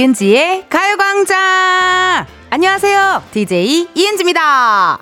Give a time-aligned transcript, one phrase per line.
[0.00, 2.24] 이은지의 가요광장!
[2.48, 3.22] 안녕하세요.
[3.32, 4.98] DJ 이은지입니다.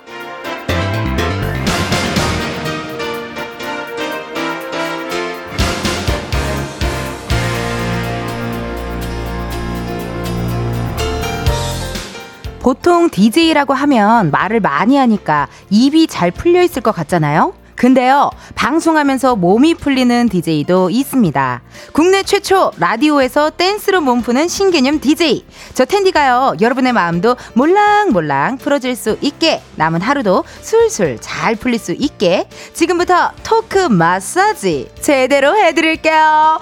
[12.58, 17.54] 보통 DJ라고 하면 말을 많이 하니까 입이 잘 풀려 있을 것 같잖아요?
[17.78, 21.62] 근데요, 방송하면서 몸이 풀리는 DJ도 있습니다.
[21.92, 25.46] 국내 최초 라디오에서 댄스로 몸 푸는 신개념 DJ.
[25.74, 32.48] 저 텐디가요, 여러분의 마음도 몰랑몰랑 풀어질 수 있게, 남은 하루도 술술 잘 풀릴 수 있게,
[32.72, 36.16] 지금부터 토크 마사지 제대로 해드릴게요.
[36.16, 36.58] 나!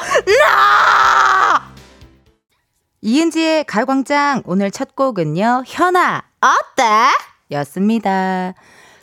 [3.00, 6.84] 이은지의 가요광장 오늘 첫 곡은요, 현아, 어때?
[7.52, 8.52] 였습니다.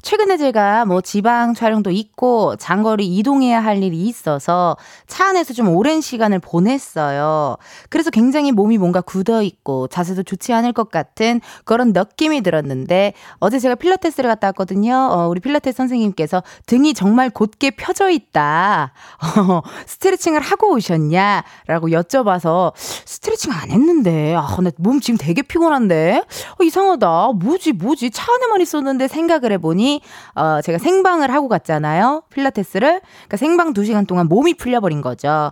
[0.03, 4.75] 최근에 제가 뭐 지방 촬영도 있고 장거리 이동해야 할 일이 있어서
[5.07, 7.55] 차 안에서 좀 오랜 시간을 보냈어요.
[7.89, 13.59] 그래서 굉장히 몸이 뭔가 굳어 있고 자세도 좋지 않을 것 같은 그런 느낌이 들었는데 어제
[13.59, 14.93] 제가 필라테스를 갔다 왔거든요.
[14.93, 18.91] 어, 우리 필라테스 선생님께서 등이 정말 곧게 펴져 있다.
[19.39, 21.45] 어, 스트레칭을 하고 오셨냐?
[21.67, 26.23] 라고 여쭤봐서 스트레칭 안 했는데 아, 나 몸 지금 되게 피곤한데
[26.59, 27.29] 어, 이상하다.
[27.39, 29.92] 뭐지 뭐지 차 안에만 있었는데 생각을 해보니
[30.35, 32.23] 어, 제가 생방을 하고 갔잖아요.
[32.29, 33.01] 필라테스를.
[33.01, 35.51] 그러니까 생방 2시간 동안 몸이 풀려 버린 거죠.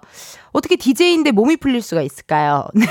[0.52, 2.68] 어떻게 DJ인데 몸이 풀릴 수가 있을까요?
[2.76, 2.86] 네.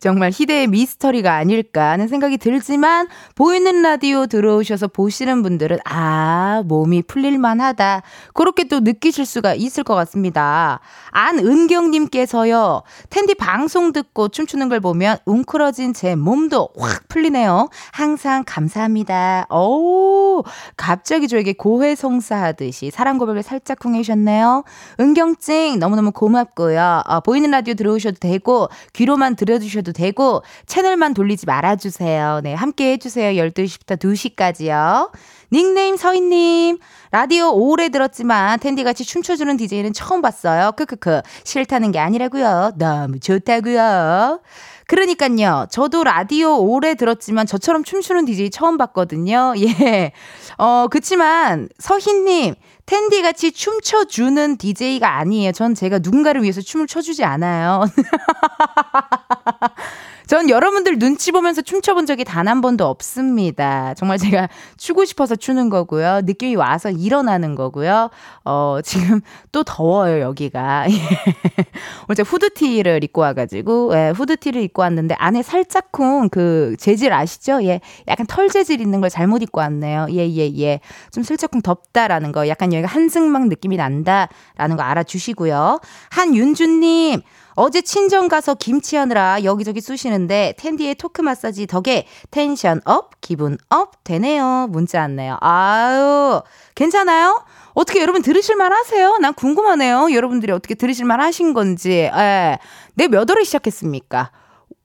[0.00, 7.60] 정말 희대의 미스터리가 아닐까 하는 생각이 들지만 보이는 라디오 들어오셔서 보시는 분들은 아, 몸이 풀릴만
[7.60, 8.02] 하다.
[8.34, 10.80] 그렇게 또 느끼실 수가 있을 것 같습니다.
[11.10, 12.82] 안은경님께서요.
[13.10, 17.68] 텐디 방송 듣고 춤추는 걸 보면 웅크러진 제 몸도 확 풀리네요.
[17.92, 19.46] 항상 감사합니다.
[19.50, 20.42] 오,
[20.76, 24.64] 갑자기 저에게 고해성사하듯이 사랑 고백을 살짝 흥해주셨네요.
[25.00, 26.77] 은경찡 너무너무 고맙고요.
[26.78, 27.02] 있고요.
[27.04, 32.40] 어, 보이는 라디오 들어오셔도 되고 귀로만 들어주셔도 되고 채널만 돌리지 말아주세요.
[32.44, 33.42] 네, 함께 해주세요.
[33.42, 35.10] 12시부터 2시까지요.
[35.52, 36.78] 닉네임 서인님.
[37.10, 40.72] 라디오 오래 들었지만 텐디같이 춤춰주는 DJ는 처음 봤어요.
[40.72, 41.22] 크크크.
[41.44, 42.72] 싫다는 게 아니라고요.
[42.76, 44.40] 너무 좋다고요.
[44.86, 45.66] 그러니까요.
[45.70, 49.54] 저도 라디오 오래 들었지만 저처럼 춤추는 DJ 처음 봤거든요.
[49.60, 50.12] 예.
[50.56, 52.54] 어, 그치만 서희님
[52.88, 55.52] 텐디 같이 춤춰주는 DJ가 아니에요.
[55.52, 57.84] 전 제가 누군가를 위해서 춤을 춰주지 않아요.
[60.28, 63.94] 전 여러분들 눈치 보면서 춤춰본 적이 단 한 번도 없습니다.
[63.94, 66.20] 정말 제가 추고 싶어서 추는 거고요.
[66.24, 68.10] 느낌이 와서 일어나는 거고요.
[68.44, 69.20] 어, 지금
[69.52, 70.86] 또 더워요, 여기가.
[72.08, 77.62] 오늘 제가 후드티를 입고 와가지고, 예, 후드티를 입고 왔는데 안에 살짝쿵 그 재질 아시죠?
[77.64, 80.06] 예, 약간 털 재질 있는 걸 잘못 입고 왔네요.
[80.10, 80.80] 예, 예, 예.
[81.12, 85.80] 좀 슬쩍쿵 덥다라는 거, 약간 여기가 한증막 느낌이 난다라는 거 알아주시고요.
[86.10, 87.20] 한윤주님,
[87.60, 94.68] 어제 친정 가서 김치하느라 여기저기 쑤시는데 텐디의 토크 마사지 덕에 tension up, 기분 up 되네요.
[94.70, 95.38] 문자 왔네요.
[95.40, 96.40] 아유,
[96.76, 97.44] 괜찮아요?
[97.74, 99.16] 어떻게 여러분 들으실만 하세요?
[99.16, 100.12] 난 궁금하네요.
[100.12, 102.08] 여러분들이 어떻게 들으실만 하신 건지.
[102.14, 102.58] 예.
[102.94, 104.30] 내몇 월에 시작했습니까?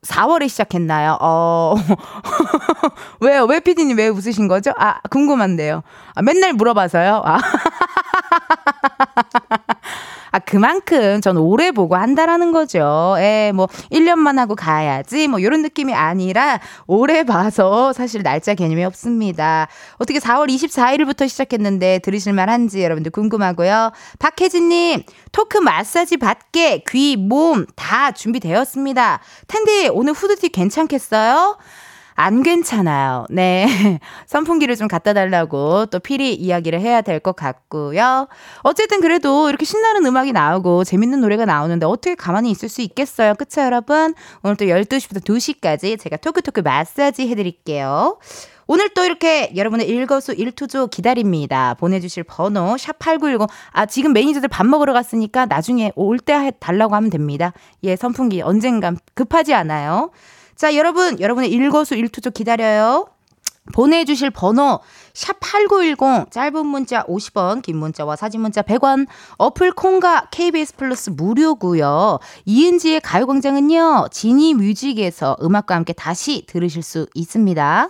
[0.01, 1.19] 4월에 시작했나요?
[1.21, 1.75] 어,
[3.21, 3.45] 왜요?
[3.45, 4.71] 왜 피디님 왜 웃으신 거죠?
[4.79, 5.83] 아, 궁금한데요.
[6.15, 7.21] 아, 맨날 물어봐서요.
[7.23, 7.37] 아.
[10.31, 13.13] 아, 그만큼 전 오래 보고 한다라는 거죠.
[13.19, 19.67] 예, 뭐, 1년만 하고 가야지, 뭐, 요런 느낌이 아니라, 오래 봐서 사실 날짜 개념이 없습니다.
[19.97, 23.91] 어떻게 4월 24일부터 시작했는데 들으실만 한지 여러분들 궁금하고요.
[24.17, 29.19] 박혜진님, 토크 마사지 받게 귀, 몸 다 준비되었습니다.
[29.47, 31.57] 텐디, 오늘 후드티 괜찮겠어요?
[32.15, 33.25] 안 괜찮아요.
[33.29, 33.65] 네.
[34.27, 38.27] 선풍기를 좀 갖다 달라고 또 필히 이야기를 해야 될 것 같고요.
[38.63, 43.33] 어쨌든 그래도 이렇게 신나는 음악이 나오고 재밌는 노래가 나오는데 어떻게 가만히 있을 수 있겠어요.
[43.35, 44.13] 그쵸, 여러분?
[44.43, 48.17] 오늘 또 12시부터 2시까지 제가 토크토크 마사지 해드릴게요.
[48.67, 51.75] 오늘 또 이렇게 여러분의 일거수 일투족 기다립니다.
[51.75, 53.49] 보내주실 번호 샵8910.
[53.71, 57.53] 아 지금 매니저들 밥 먹으러 갔으니까 나중에 올 때 달라고 하면 됩니다.
[57.83, 60.11] 예 선풍기 언젠간 급하지 않아요.
[60.63, 63.07] 자, 여러분, 여러분의 일거수 일투조 기다려요.
[63.73, 64.79] 보내주실 번호
[65.11, 69.05] 샵8910 짧은 문자 50원 긴 문자와 사진 문자 100원
[69.37, 72.19] 어플 콩과 KBS 플러스 무료고요.
[72.45, 74.07] 이은지의 가요광장은요.
[74.11, 77.89] 지니 뮤직에서 음악과 함께 다시 들으실 수 있습니다.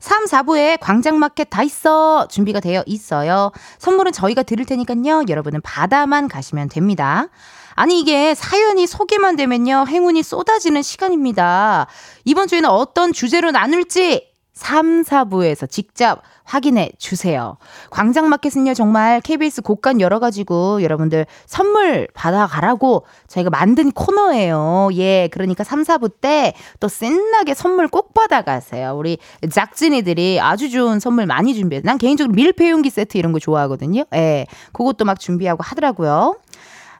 [0.00, 3.52] 3, 4부에 광장마켓 다 있어 준비가 되어 있어요.
[3.78, 5.24] 선물은 저희가 드릴 테니까요.
[5.28, 7.28] 여러분은 바다만 가시면 됩니다.
[7.74, 11.86] 아니 이게 사연이 소개만 되면요 행운이 쏟아지는 시간입니다.
[12.24, 17.56] 이번 주에는 어떤 주제로 나눌지 3, 4부에서 직접 확인해 주세요.
[17.90, 24.90] 광장마켓은요, 정말 KBS 곡간 열어가지고 여러분들 선물 받아가라고 저희가 만든 코너예요.
[24.92, 28.94] 예, 그러니까 3, 4부 때 또 신나게 선물 꼭 받아가세요.
[28.96, 29.18] 우리
[29.50, 31.82] 작진이들이 아주 좋은 선물 많이 준비해요.
[31.84, 34.04] 난 개인적으로 밀폐용기 세트 이런 거 좋아하거든요.
[34.14, 36.36] 예, 그것도 막 준비하고 하더라고요.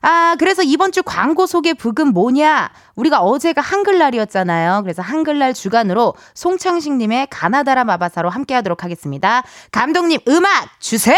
[0.06, 2.70] 아, 그래서 이번 주 광고 소개 곡은 뭐냐?
[2.94, 4.82] 우리가 어제가 한글날이었잖아요.
[4.82, 9.42] 그래서 한글날 주간으로 송창식 님의 가나다라 마바사로 함께 하도록 하겠습니다.
[9.72, 11.16] 감독님, 음악 주세요!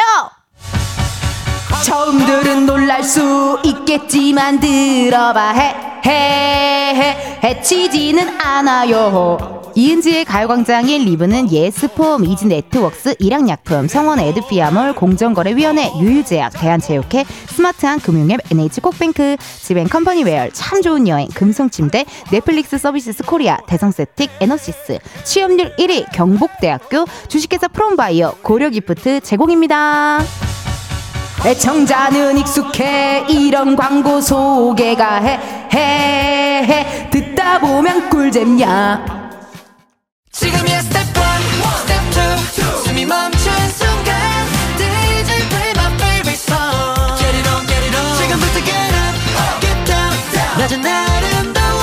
[1.85, 5.75] 처음 들은 놀랄 수 있겠지만 들어봐 해,
[6.07, 6.11] 해,
[6.95, 9.66] 해, 해치지는 않아요.
[9.77, 20.49] 이은지의 가요광장의 일부는 예스폼, 이지네트웍스, 일양약품, 성원 애드피아몰, 공정거래위원회, 유유제약, 대한체육회, 스마트한 금융앱, NH콕뱅크, 지벤컴퍼니웨어,
[20.55, 29.21] 참 좋은 여행, 금성침대, 넷플릭스 서비스 코리아, 대성쎌틱, 에너시스, 취업률 1위, 경북대학교, 주식회사 프롬바이어, 고려기프트
[29.21, 30.21] 제공입니다.
[31.45, 33.27] 애청자는 익숙해.
[33.29, 35.39] 이런 광고 소개가 해
[35.75, 39.16] 해, 해, 듣다 보면 꿀잼이야
[40.47, 41.15] 지금이야 스텝 1,
[41.81, 41.93] 스텝
[42.55, 44.15] 2 숨이 멈춘 순간
[44.79, 49.19] DJ play my favorite song Get it on, get it on 지금부터 get up,
[49.61, 50.55] get down, down.
[50.61, 51.83] 낮은 아름다워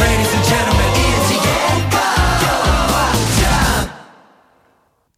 [0.00, 1.44] Ladies and gentlemen, 이은지의
[1.90, 3.44] 가요광장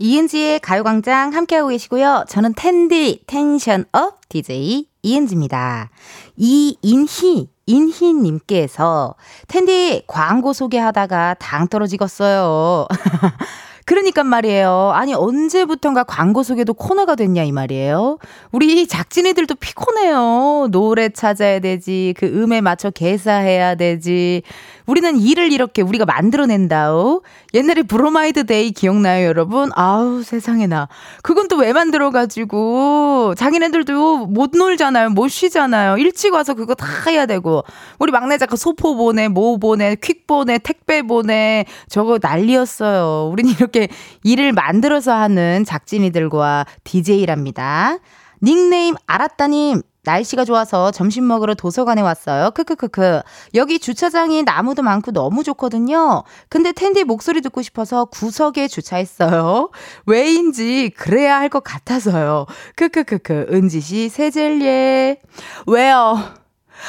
[0.00, 2.24] 이은지의 가요광장 함께하고 계시고요.
[2.28, 5.90] 저는 텐디 텐션업 DJ 이은지입니다.
[6.36, 9.14] 이인희 인희님께서
[9.48, 12.86] 텐디 광고 소개하다가 당 떨어지겠어요.
[13.90, 14.92] 그러니까 말이에요.
[14.94, 18.18] 아니, 언제부턴가 광고 소개도 코너가 됐냐, 이 말이에요.
[18.52, 20.68] 우리 작진이들도 피곤해요.
[20.70, 22.14] 노래 찾아야 되지.
[22.16, 24.42] 그 음에 맞춰 개사해야 되지.
[24.90, 27.22] 우리는 일을 이렇게 우리가 만들어낸다오.
[27.54, 29.70] 옛날에 브로마이드 데이 기억나요, 여러분?
[29.76, 30.88] 아우, 세상에나.
[31.22, 33.34] 그건 또 왜 만들어가지고.
[33.36, 35.10] 자기네들도 못 놀잖아요.
[35.10, 35.98] 못 쉬잖아요.
[35.98, 37.62] 일찍 와서 그거 다 해야 되고.
[38.00, 41.66] 우리 막내 작가 소포 보내, 뭐 보내, 퀵 보내, 택배 보내.
[41.88, 43.30] 저거 난리였어요.
[43.30, 43.88] 우린 이렇게
[44.24, 47.98] 일을 만들어서 하는 작진이들과 DJ랍니다.
[48.42, 52.50] 닉네임 알았다님 날씨가 좋아서 점심 먹으러 도서관에 왔어요.
[52.52, 53.20] 크크크크.
[53.54, 56.24] 여기 주차장이 나무도 많고 너무 좋거든요.
[56.48, 59.70] 근데 텐디 목소리 듣고 싶어서 구석에 주차했어요.
[60.06, 62.46] 왜인지 그래야 할 것 같아서요.
[62.76, 63.48] 크크크크.
[63.52, 65.20] 은지 씨 세젤리에.
[65.66, 66.39] 왜요?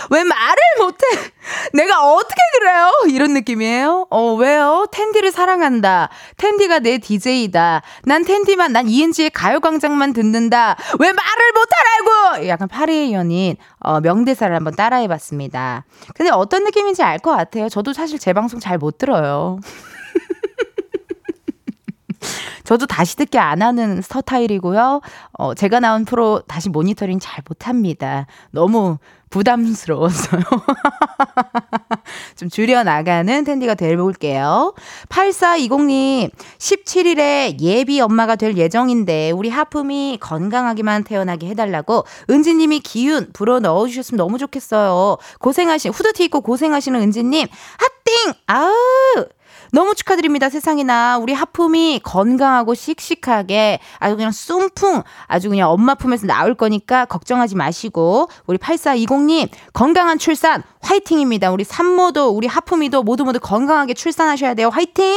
[0.10, 0.98] 왜 말을 못해?
[1.74, 2.92] 내가 어떻게 그래요?
[3.10, 4.08] 이런 느낌이에요.
[4.10, 4.88] 어, 왜요?
[4.92, 6.10] 텐디를 사랑한다.
[6.38, 7.82] 텐디가 내 DJ다.
[8.04, 10.76] 난 텐디만, 난 이은지의 가요광장만 듣는다.
[11.00, 12.48] 왜 말을 못하라고!
[12.48, 15.86] 약간 파리의 연인, 어, 명대사를 한번 따라해봤습니다.
[16.16, 17.70] 근데 어떤 느낌인지 알 것 같아요.
[17.70, 19.60] 저도 사실 제 방송 잘 못 들어요.
[22.71, 25.01] 저도 다시 듣기 안 하는 스타일이고요.
[25.33, 28.27] 어, 제가 나온 프로 다시 모니터링 잘 못합니다.
[28.51, 28.97] 너무
[29.29, 30.41] 부담스러웠어요.
[32.38, 34.73] 좀 줄여나가는 텐디가 되볼게요.
[35.09, 44.18] 8420님, 17일에 예비 엄마가 될 예정인데, 우리 하품이 건강하게만 태어나게 해달라고 은지님이 기운 불어 넣어주셨으면
[44.18, 45.18] 너무 좋겠어요.
[45.39, 47.47] 고생하신, 후드티 입고 고생하시는 은지님,
[48.06, 48.33] 핫띵!
[48.47, 48.71] 아우!
[49.71, 50.49] 너무 축하드립니다.
[50.49, 57.56] 세상에나 우리 하품이 건강하고 씩씩하게 아주 그냥 쏨풍 아주 그냥 엄마 품에서 나올 거니까 걱정하지
[57.56, 61.51] 마시고 우리 8420님 건강한 출산 화이팅입니다.
[61.51, 64.69] 우리 산모도 우리 하품이도 모두 모두 건강하게 출산하셔야 돼요.
[64.69, 65.16] 화이팅!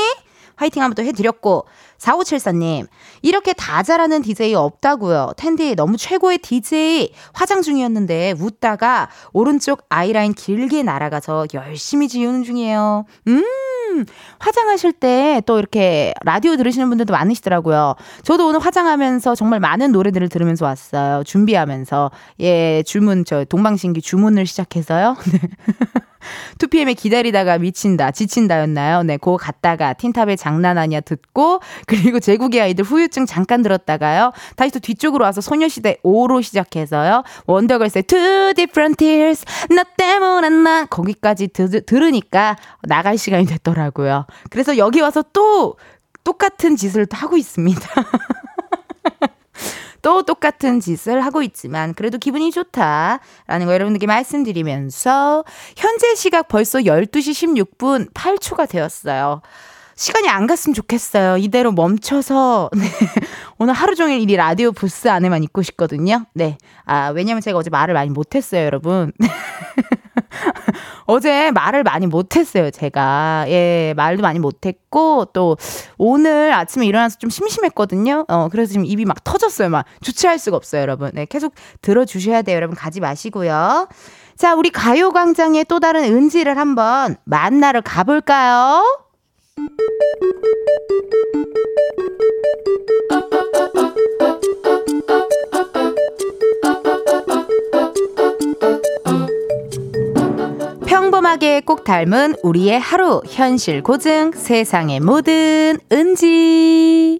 [0.57, 1.67] 화이팅 한번 또 해드렸고
[1.99, 2.87] 4574님,
[3.23, 5.33] 이렇게 다 잘하는 DJ 없다고요.
[5.37, 13.07] 텐디 너무 최고의 DJ 화장 중이었는데 웃다가 오른쪽 아이라인 길게 날아가서 열심히 지우는 중이에요.
[13.29, 13.45] 음,
[14.39, 17.95] 화장하실 때 또 이렇게 라디오 들으시는 분들도 많으시더라고요.
[18.23, 21.23] 저도 오늘 화장하면서 정말 많은 노래들을 들으면서 왔어요.
[21.25, 22.11] 준비하면서.
[22.41, 25.17] 예, 주문, 저 동방신기 주문을 시작해서요.
[25.33, 25.39] 네.
[26.59, 29.03] 2PM에 기다리다가 미친다, 지친다였나요?
[29.03, 34.33] 네, 그거 갔다가 틴탑의 장난 아니야 듣고, 그리고 제국의 아이들 후유증 잠깐 들었다가요.
[34.57, 37.23] 다시 또 뒤쪽으로 와서 소녀시대 5로 시작해서요.
[37.47, 44.27] 원더걸스의 Two Different Tears, 나 때문에 난 거기까지 드, 들으니까 나갈 시간이 됐더라고요.
[44.51, 45.77] 그래서 여기 와서 또
[46.25, 47.89] 똑같은 짓을 하고 있습니다.
[50.05, 55.45] 또 똑같은 짓을 하고 있지만 그래도 기분이 좋다라는 거 여러분들께 말씀드리면서
[55.77, 59.41] 현재 시각 벌써 12시 16분 8초가 되었어요.
[59.97, 61.39] 시간이 안 갔으면 좋겠어요.
[61.39, 62.85] 이대로 멈춰서 네.
[63.57, 66.27] 오늘 하루 종일 이 라디오 부스 안에만 있고 싶거든요.
[66.35, 66.59] 네.
[66.85, 69.11] 아, 왜냐면 제가 어제 말을 많이 못 했어요, 여러분.
[71.07, 73.45] 어제 말을 많이 못했어요, 제가.
[73.49, 75.57] 예, 말도 많이 못했고, 또,
[75.99, 78.25] 오늘 아침에 일어나서 좀 심심했거든요.
[78.29, 79.69] 어, 그래서 지금 입이 막 터졌어요.
[79.69, 81.11] 막 주체할 수가 없어요, 여러분.
[81.15, 82.77] 네, 계속 들어주셔야 돼요, 여러분.
[82.77, 83.89] 가지 마시고요.
[84.37, 88.83] 자, 우리 가요광장의 또 다른 은지를 한번 만나러 가볼까요?
[101.35, 107.19] 평범하게 꼭 닮은 우리의 하루 현실 고증 세상의 모든 은지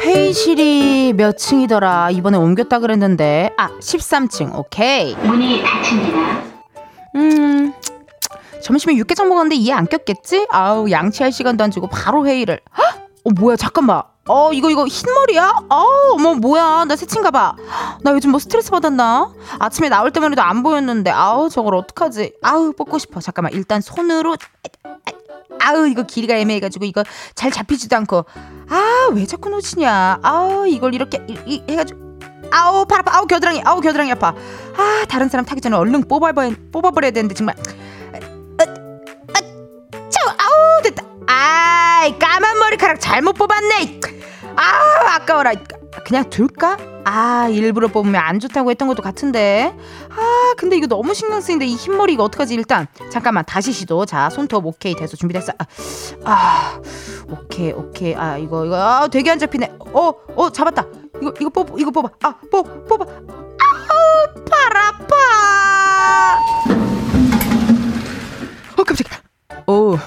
[0.00, 6.42] 회의실이 몇 층이더라 이번에 옮겼다 그랬는데 아 13층 오케이 문이 닫힙니다.
[7.16, 7.72] 음
[8.62, 10.46] 점심에 육개장 먹었는데 이해 안 꼈겠지?
[10.50, 12.97] 아우 양치할 시간도 안 주고 바로 회의를 헉!
[13.28, 14.02] 어 뭐야 잠깐만.
[14.26, 15.52] 어 이거 이거 흰머리야?
[15.70, 16.84] 어 어머 뭐야.
[16.86, 17.56] 나 새친가 봐나
[18.12, 19.32] 요즘 뭐 스트레스 받았나?
[19.58, 21.10] 아침에 나올 때만 해도 안 보였는데.
[21.10, 22.34] 아우 저걸 어떡하지?
[22.42, 23.20] 아우 뽑고 싶어.
[23.20, 24.36] 잠깐만 일단 손으로.
[25.60, 27.04] 아우 이거 길이가 애매해가지고 이거
[27.34, 28.24] 잘 잡히지도 않고.
[28.70, 30.18] 아 왜 자꾸 놓치냐?
[30.22, 32.00] 아우 이걸 이렇게 이, 이, 해가지고.
[32.50, 33.18] 아우 팔 아파.
[33.18, 33.62] 아우 겨드랑이.
[33.64, 34.28] 아우 겨드랑이 아파.
[34.76, 37.56] 아 다른 사람 타기 전에 얼른 뽑아버려, 뽑아버려야 되는데 정말
[41.30, 44.00] 아이 까만 머리카락 잘못 뽑았네.
[44.56, 45.52] 아우 아까워라.
[46.06, 46.78] 그냥 둘까?
[47.04, 49.76] 아 일부러 뽑으면 안 좋다고 했던 것도 같은데.
[50.10, 52.86] 아 근데 이거 너무 신경 쓰이는데 이 흰머리 이거 어떡하지 일단?
[53.10, 54.06] 잠깐만 다시 시도.
[54.06, 55.52] 자 손톱 오케이 됐어 준비됐어.
[55.58, 55.66] 아,
[56.24, 56.80] 아
[57.30, 58.14] 오케이 오케이.
[58.14, 58.76] 아 이거 이거.
[58.76, 59.74] 아 되게 안 잡히네.
[59.92, 60.86] 어어 어, 잡았다.
[61.20, 62.08] 이거 이거 뽑 이거 뽑아.
[62.22, 63.04] 아 뽑 뽑아.
[63.04, 65.14] 아우 팔 아파.
[68.78, 69.20] 어 깜짝이야.
[69.66, 69.98] 어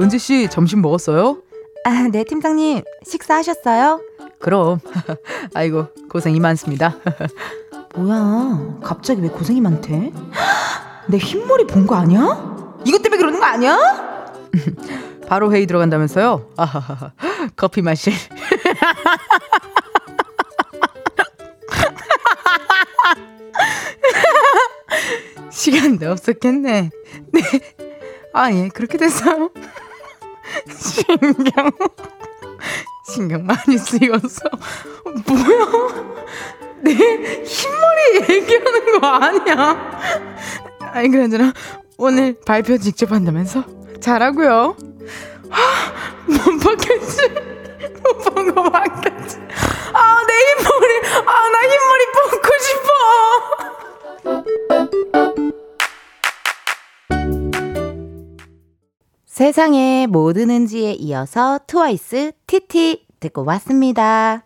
[0.00, 1.42] 은지 씨 점심 먹었어요?
[1.84, 2.82] 아, 네, 팀장님.
[3.04, 4.00] 식사하셨어요?
[4.38, 4.78] 그럼.
[5.54, 6.96] 아이고, 고생이 많습니다.
[7.94, 10.12] 뭐야, 갑자기 왜 고생이 많대?
[11.08, 12.76] 내 흰머리 본 거 아니야?
[12.84, 13.76] 이것 때문에 그러는 거 아니야?
[15.28, 16.50] 바로 회의 들어간다면서요?
[16.56, 17.12] 아하하,
[17.56, 18.12] 커피 마실.
[25.50, 26.90] 시간도 없었겠네.
[27.32, 27.40] 네.
[28.32, 29.50] 아, 예, 그렇게 됐어요.
[30.76, 31.70] 신경.
[33.04, 34.40] 신경 많이 쓰여서.
[35.26, 35.66] 뭐야?
[36.82, 39.90] 내 흰머리 얘기하는 거 아니야?
[40.92, 41.52] 아니 그러잖아
[41.96, 43.64] 오늘 발표 직접 한다면서?
[44.00, 44.76] 잘하고요.
[46.26, 47.28] 못 봤겠지?
[48.02, 49.38] 못 본거 봤겠지?
[49.92, 51.00] 아내 흰머리.
[51.26, 52.88] 아 나 흰머리 뽑고 싶어
[59.32, 64.44] 세상의 모든 은지에 이어서 트와이스 티티 듣고 왔습니다.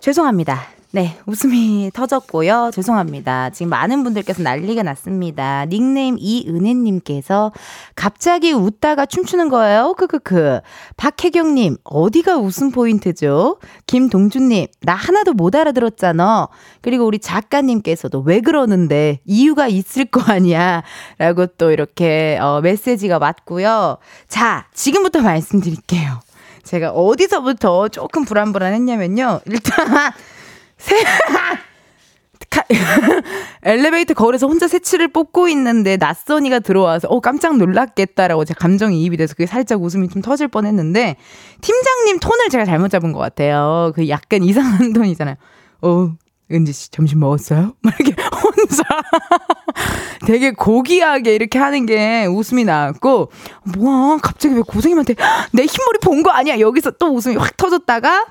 [0.00, 0.62] 죄송합니다.
[0.94, 2.70] 네, 웃음이 터졌고요.
[2.72, 3.50] 죄송합니다.
[3.50, 5.64] 지금 많은 분들께서 난리가 났습니다.
[5.64, 7.50] 닉네임 이은혜님께서
[7.96, 9.94] 갑자기 웃다가 춤추는 거예요.
[9.98, 10.60] 크크크.
[10.96, 13.58] 박혜경님, 어디가 웃음 포인트죠?
[13.88, 16.46] 김동준님, 나 하나도 못 알아들었잖아.
[16.80, 20.84] 그리고 우리 작가님께서도 왜 그러는데 이유가 있을 거 아니야.
[21.18, 23.98] 라고 또 이렇게 어, 메시지가 왔고요.
[24.28, 26.20] 자, 지금부터 말씀드릴게요.
[26.62, 29.40] 제가 어디서부터 조금 불안불안했냐면요.
[29.46, 30.12] 일단
[30.84, 30.96] 새
[33.64, 39.46] 엘리베이터 거울에서 혼자 새치를 뽑고 있는데 낯선이가 들어와서 어 깜짝 놀랐겠다라고 제 감정이입이 돼서 그게
[39.46, 41.16] 살짝 웃음이 좀 터질 뻔했는데
[41.60, 43.92] 팀장님 톤을 제가 잘못 잡은 것 같아요.
[43.94, 45.34] 그 약간 이상한 톤이잖아요.
[45.82, 46.12] 어
[46.52, 47.72] 은지 씨 점심 먹었어요?
[47.80, 48.84] 막 이렇게 혼자
[50.26, 53.32] 되게 고귀하게 이렇게 하는 게 웃음이 나왔고
[53.76, 55.14] 뭐야 갑자기 왜 고생님한테
[55.52, 58.26] 내 흰머리 본 거 아니야 여기서 또 웃음이 확 터졌다가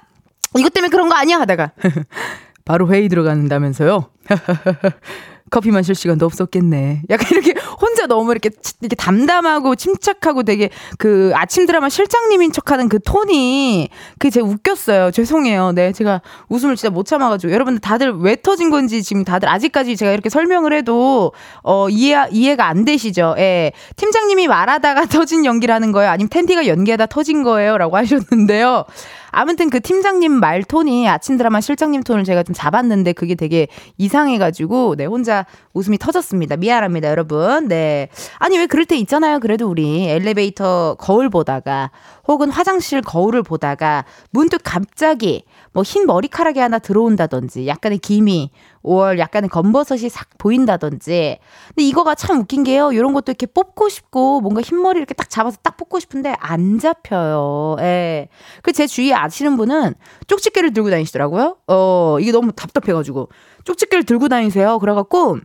[0.57, 1.72] 이것 때문에 그런 거 아니야 하다가
[2.65, 4.10] 바로 회의 들어간다면서요.
[5.53, 7.03] 커피 마실 시간도 없었겠네.
[7.12, 8.50] 약간 이렇게 혼자 너무 이렇게
[8.81, 15.12] 이렇게 담담하고 침착하고 되게 그 아침 드라마 실장님인 척하는 그 톤이 그게 제가 웃겼어요.
[15.12, 15.74] 죄송해요.
[15.74, 20.12] 네, 제가 웃음을 진짜 못 참아가지고 여러분들 다들 왜 터진 건지 지금 다들 아직까지 제가
[20.12, 23.36] 이렇게 설명을 해도 어 이해 이해가 안 되시죠?
[23.38, 26.10] 예, 팀장님이 말하다가 터진 연기라는 거예요.
[26.10, 28.86] 아니면 텐디가 연기하다 터진 거예요?라고 하셨는데요.
[29.34, 34.96] 아무튼 그 팀장님 말 톤이 아침 드라마 실장님 톤을 제가 좀 잡았는데 그게 되게 이상해가지고
[34.96, 36.56] 네 혼자 웃음이 터졌습니다.
[36.56, 37.68] 미안합니다, 여러분.
[37.68, 38.10] 네.
[38.38, 39.40] 아니, 왜 그럴 때 있잖아요.
[39.40, 41.92] 그래도 우리 엘리베이터 거울 보다가
[42.28, 48.51] 혹은 화장실 거울을 보다가 문득 갑자기 뭐 흰 머리카락이 하나 들어온다든지 약간의 기미,
[48.84, 51.39] 5월 약간의 검버섯이 싹 보인다든지.
[51.70, 52.92] 근데 이거가 참 웃긴 게요.
[52.92, 57.77] 이런 것도 이렇게 뽑고 싶고 뭔가 흰머리 이렇게 딱 잡아서 딱 뽑고 싶은데 안 잡혀요.
[57.80, 58.27] 예.
[58.62, 59.94] 그 제 주위에 아시는 분은
[60.27, 61.58] 쪽집게를 들고 다니시더라고요.
[61.68, 63.30] 어, 이게 너무 답답해가지고.
[63.65, 64.80] 쪽집게를 들고 다니세요.
[64.80, 65.38] 그래갖고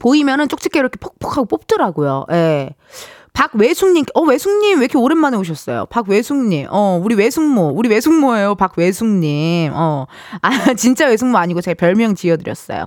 [0.00, 2.26] 보이면은 쪽집게를 이렇게 퍽퍽하고 뽑더라고요.
[2.32, 2.70] 예.
[3.32, 5.86] 박외숙님, 어, 외숙님, 왜 이렇게 오랜만에 오셨어요?
[5.86, 10.06] 박외숙님, 어, 우리 외숙모, 우리 외숙모예요, 박외숙님, 어,
[10.42, 12.86] 아, 진짜 외숙모 아니고 제가 별명 지어드렸어요.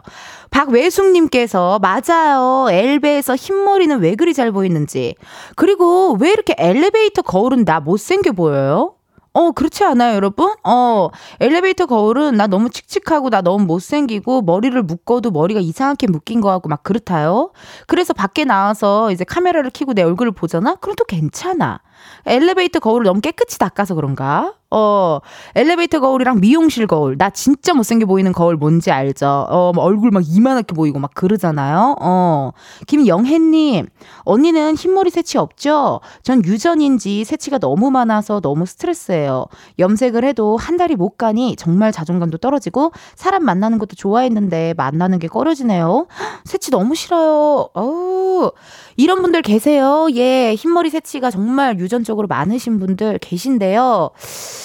[0.52, 2.68] 박외숙님께서, 맞아요.
[2.70, 5.16] 엘베에서 흰머리는 왜 그리 잘 보이는지.
[5.56, 8.94] 그리고 왜 이렇게 엘리베이터 거울은 나 못생겨 보여요?
[9.36, 10.54] 어, 그렇지 않아요, 여러분?
[10.64, 11.10] 어,
[11.42, 16.70] 엘리베이터 거울은 나 너무 칙칙하고 나 너무 못생기고 머리를 묶어도 머리가 이상하게 묶인 거 같고
[16.70, 17.52] 막 그렇다요.
[17.86, 20.76] 그래서 밖에 나와서 이제 카메라를 켜고 내 얼굴을 보잖아?
[20.76, 21.82] 그럼 또 괜찮아.
[22.26, 24.54] 엘리베이터 거울을 너무 깨끗이 닦아서 그런가?
[24.72, 25.20] 어,
[25.56, 27.18] 엘리베이터 거울이랑 미용실 거울.
[27.18, 29.46] 나 진짜 못생겨 보이는 거울 뭔지 알죠?
[29.50, 31.96] 어, 뭐 얼굴 막 이만하게 보이고 막 그러잖아요?
[32.02, 32.52] 어.
[32.88, 33.86] 김영혜님,
[34.24, 36.02] 언니는 흰머리 새치 없죠?
[36.24, 39.46] 전 유전인지 새치가 너무 많아서 너무 스트레스예요.
[39.80, 45.28] 염색을 해도 한 달이 못 가니 정말 자존감도 떨어지고 사람 만나는 것도 좋아했는데 만나는 게
[45.28, 46.08] 꺼려지네요.
[46.44, 47.70] 새치 너무 싫어요.
[47.74, 48.52] 어우.
[48.98, 50.08] 이런 분들 계세요.
[50.16, 54.12] 예, 흰머리 새치가 정말 유전 적으로 많으신 분들 계신데요.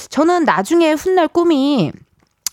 [0.09, 1.93] 저는 나중에 훗날 꿈이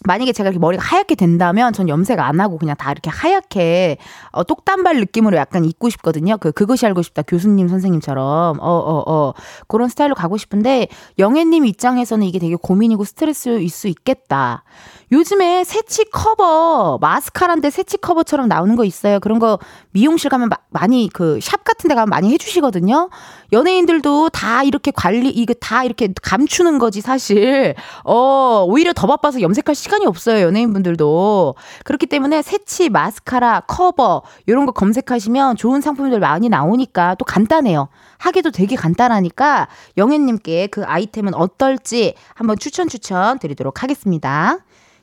[0.07, 3.97] 만약에 제가 이렇게 머리가 하얗게 된다면 전 염색 안 하고 그냥 다 이렇게 하얗게
[4.31, 6.37] 어, 똑단발 느낌으로 약간 입고 싶거든요.
[6.37, 9.33] 그 그것이 알고 싶다 교수님 선생님처럼 어 어어 어, 어.
[9.67, 10.87] 그런 스타일로 가고 싶은데
[11.19, 14.63] 영애님 입장에서는 이게 되게 고민이고 스트레스일 수 있겠다.
[15.11, 19.19] 요즘에 새치 커버 마스카라인데 새치 커버처럼 나오는 거 있어요.
[19.21, 19.57] 그런 거
[19.91, 23.09] 미용실 가면 마, 많이 그 샵 같은 데 가면 많이 해주시거든요.
[23.53, 27.75] 연예인들도 다 이렇게 관리 이거 다 이렇게 감추는 거지 사실.
[28.03, 31.55] 어 오히려 더 바빠서 염색할 시간 이 없어요 연예인분들도.
[31.83, 37.89] 그렇기 때문에 새치 마스카라 커버 이런 거 검색하시면 좋은 상품들 많이 나오니까 또 간단해요.
[38.17, 44.59] 하기도 되게 간단하니까 영애님께 그 아이템은 어떨지 한번 추천 추천 드리도록 하겠습니다.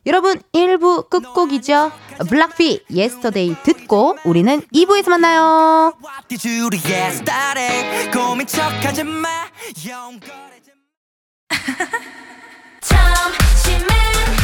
[0.06, 1.90] 여러분 1부 끝곡이죠.
[2.28, 5.94] 블락비 예스터데이 듣고 우리는 2부에서 만나요.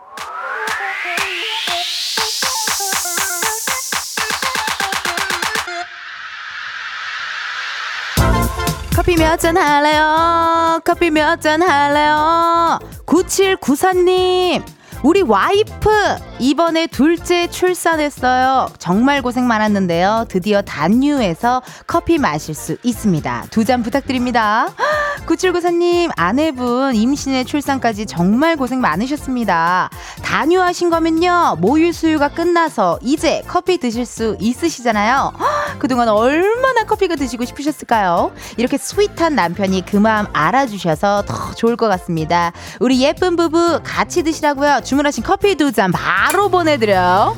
[9.01, 10.79] 커피 몇 잔 할래요?
[10.85, 12.77] 커피 몇 잔 할래요?
[13.07, 14.61] 9794님,
[15.01, 15.89] 우리 와이프
[16.37, 18.69] 이번에 둘째 출산했어요.
[18.77, 20.25] 정말 고생 많았는데요.
[20.29, 23.45] 드디어 단유에서 커피 마실 수 있습니다.
[23.49, 24.67] 두 잔 부탁드립니다.
[25.25, 29.89] 9794님, 아내분 임신의 출산까지 정말 고생 많으셨습니다.
[30.23, 31.57] 단유하신 거면요.
[31.59, 35.33] 모유 수유가 끝나서 이제 커피 드실 수 있으시잖아요.
[35.79, 38.31] 그동안 얼마나 커피가 드시고 싶으셨을까요?
[38.57, 42.51] 이렇게 스윗한 남편이 그 마음 알아주셔서 더 좋을 것 같습니다.
[42.79, 44.81] 우리 예쁜 부부 같이 드시라고요.
[44.83, 47.35] 주문하신 커피 두 잔 바로 보내드려요.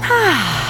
[0.00, 0.69] 하...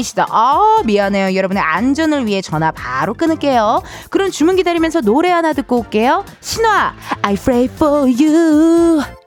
[0.01, 0.27] 이시다.
[0.29, 1.35] 아, 미안해요.
[1.35, 3.81] 여러분의 안전을 위해 전화 바로 끊을게요.
[4.09, 6.25] 그럼 주문 기다리면서 노래 하나 듣고 올게요.
[6.41, 9.20] 신화, I pray for you.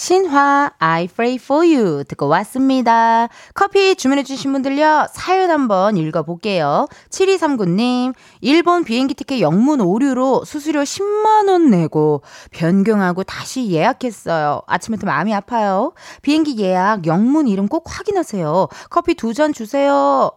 [0.00, 3.30] 신화 I pray for you 듣고 왔습니다.
[3.54, 6.86] 커피 주문해 주신 분들요, 사연 한번 읽어 볼게요.
[7.08, 14.60] 7239님, 일본 비행기 티켓 영문 오류로 수수료 10만 원 내고 변경하고 다시 예약했어요.
[14.66, 15.94] 아침부터 마음이 아파요.
[16.20, 18.68] 비행기 예약, 영문 이름 꼭 확인하세요.
[18.90, 20.30] 커피 두 잔 주세요.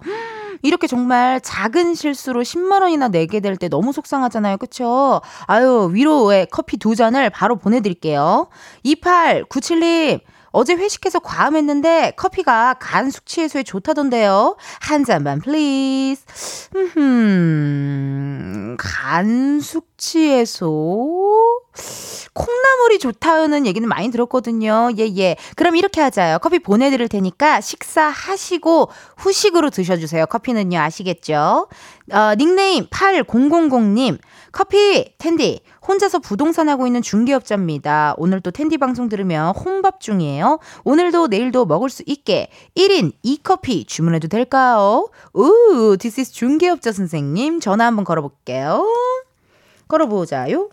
[0.62, 4.58] 이렇게 정말 작은 실수로 10만 원이나 내게 될 때 너무 속상하잖아요.
[4.58, 5.22] 그쵸?
[5.48, 8.48] 아유, 위로에 커피 두 잔을 바로 보내드릴게요.
[9.50, 14.58] 2897님, 어제 회식해서 과음했는데 커피가 간 숙취 해소에 좋다던데요.
[14.82, 16.24] 한 잔만 please.
[16.98, 21.62] 음, 간 숙취 해소?
[22.34, 24.92] 콩나물이 좋다는 얘기는 많이 들었거든요.
[24.98, 25.36] 예, 예.
[25.56, 26.40] 그럼 이렇게 하자요.
[26.40, 30.26] 커피 보내드릴 테니까 식사하시고 후식으로 드셔주세요.
[30.26, 31.68] 커피는요, 아시겠죠?
[32.12, 34.20] 어, 닉네임 8000님.
[34.52, 35.62] 커피, 텐디.
[35.88, 38.16] 혼자서 부동산 하고 있는 중개업자입니다.
[38.18, 40.60] 오늘 또 텐디 방송 들으며 혼밥 중이에요.
[40.84, 45.10] 오늘도 내일도 먹을 수 있게 1인 2커피 주문해도 될까요?
[45.34, 48.86] 우, this is 중개업자 선생님 전화 한번 걸어볼게요.
[49.88, 50.70] 걸어보자요.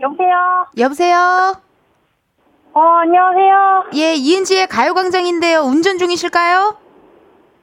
[0.00, 0.66] 여보세요?
[0.78, 1.54] 여보세요?
[2.72, 3.84] 어, 안녕하세요.
[3.94, 5.60] 예, 이은지의 가요광장인데요.
[5.60, 6.76] 운전 중이실까요?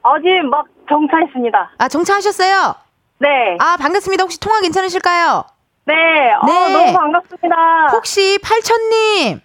[0.02, 1.72] 어, 지금 막 정차했습니다.
[1.78, 2.74] 아, 정차하셨어요?
[3.18, 3.28] 네.
[3.58, 4.22] 아, 반갑습니다.
[4.22, 5.44] 혹시 통화 괜찮으실까요?
[5.86, 5.94] 네.
[6.34, 6.72] 어, 네.
[6.72, 7.56] 너무 반갑습니다.
[7.92, 9.40] 혹시 팔천님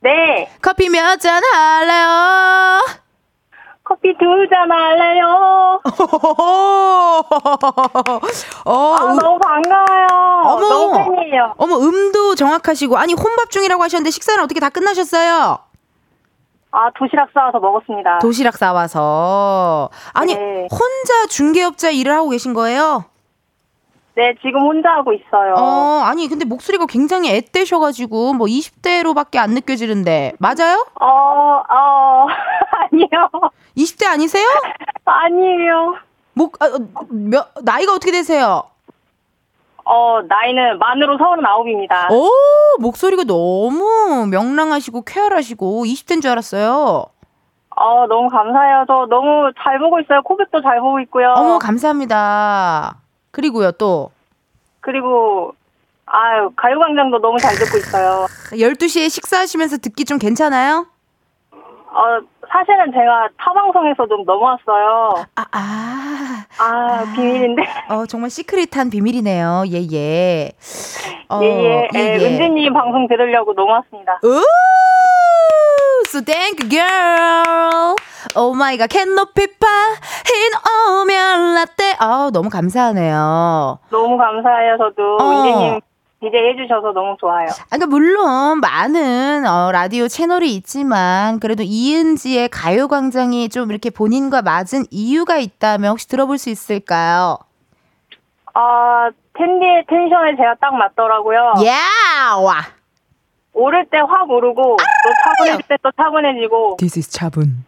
[0.00, 0.50] 네.
[0.60, 2.84] 커피 몇 잔 할래요?
[3.88, 5.80] 커피 두 잔 할래요?
[8.64, 10.06] 어, 아, 음, 너무 반가워요.
[10.44, 10.60] 어머.
[10.68, 11.54] 너무 팬이에요.
[11.56, 12.98] 어머, 음도 정확하시고.
[12.98, 15.58] 아니, 혼밥 중이라고 하셨는데 식사는 어떻게 다 끝나셨어요?
[16.70, 18.18] 아, 도시락 싸와서 먹었습니다.
[18.18, 19.88] 도시락 싸와서.
[20.12, 20.68] 아니, 네.
[20.70, 23.04] 혼자 중개업자 일을 하고 계신 거예요?
[24.18, 25.54] 네, 지금 혼자 하고 있어요.
[25.56, 30.84] 어, 아니, 근데 목소리가 굉장히 앳되셔 가지고, 뭐 20대로밖에 안 느껴지는데, 맞아요?
[31.00, 32.26] 어, 어,
[32.90, 33.30] 아니요.
[33.76, 34.44] 20대 아니세요?
[35.04, 35.94] 아니에요.
[36.32, 36.78] 목, 아, 어,
[37.10, 38.64] 몇, 나이가 어떻게 되세요?
[39.84, 42.08] 어, 나이는 만으로 서른아홉입니다.
[42.10, 42.28] 오,
[42.80, 47.06] 목소리가 너무 명랑하시고 쾌활하시고 20대인 줄 알았어요.
[47.76, 48.84] 어, 너무 감사해요.
[48.88, 50.22] 저 너무 잘 보고 있어요.
[50.22, 51.34] 코백도 잘 보고 있고요.
[51.36, 52.96] 어머, 감사합니다.
[53.30, 54.10] 그리고요, 또.
[54.80, 55.52] 그리고
[56.06, 58.26] 아유 가요광장도 너무 잘 듣고 있어요.
[58.52, 60.86] 12시에 식사하시면서 듣기 좀 괜찮아요?
[61.52, 62.02] 어
[62.50, 65.24] 사실은 제가 타 방송에서 좀 넘어왔어요.
[65.36, 66.44] 아, 아.
[66.58, 67.62] 아 비밀인데.
[67.90, 69.64] 어, 정말 시크릿한 비밀이네요.
[69.68, 70.52] 예, 예.
[71.28, 71.98] 어, 예 예.
[71.98, 74.20] 예, 은지님 방송 들으려고 넘어왔습니다.
[74.22, 74.42] 오!
[76.08, 77.96] So thank you, girl.
[78.34, 79.46] Oh my god, can 높이
[80.38, 81.96] 파흰 오면 라떼.
[81.98, 83.78] 아, 너무 감사하네요.
[83.90, 84.76] 너무 감사해요.
[84.78, 85.30] 저도 어.
[85.30, 85.80] 은지님
[86.20, 87.48] DJ 해주셔서 너무 좋아요.
[87.48, 94.84] 아, 그러니까 물론 많은 어, 라디오 채널이 있지만 그래도 이은지의 가요광장이 좀 이렇게 본인과 맞은
[94.90, 97.38] 이유가 있다면 혹시 들어볼 수 있을까요?
[98.54, 101.54] 아 텐디의 텐션에 제가 딱 맞더라고요.
[101.66, 102.34] 야!
[102.36, 102.62] 와!
[103.52, 106.76] 오를 때 확 오르고 또 차분해질 때 또 차분해지고.
[106.78, 107.64] This is 차분.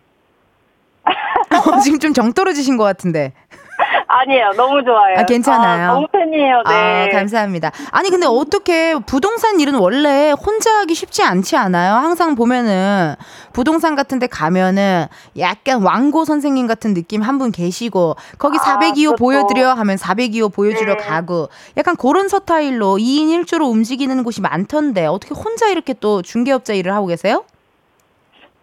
[1.11, 3.33] 어, 지금 좀 정 떨어지신 것 같은데.
[4.07, 4.51] 아니에요.
[4.57, 5.17] 너무 좋아요.
[5.19, 5.91] 아, 괜찮아요.
[5.91, 6.63] 아, 너무 팬이에요.
[6.69, 7.09] 네.
[7.09, 7.71] 아, 감사합니다.
[7.93, 11.95] 아니, 근데 어떻게 부동산 일은 원래 혼자 하기 쉽지 않지 않아요?
[11.95, 13.15] 항상 보면은
[13.55, 15.07] 부동산 같은 데 가면은
[15.39, 19.17] 약간 왕고 선생님 같은 느낌 한 분 계시고 거기 아, 402호 그렇죠.
[19.17, 21.03] 보여드려 하면 402호 보여주려 네.
[21.03, 26.93] 가고 약간 그런 스타일로 2인 1조로 움직이는 곳이 많던데 어떻게 혼자 이렇게 또 중개업자 일을
[26.93, 27.45] 하고 계세요?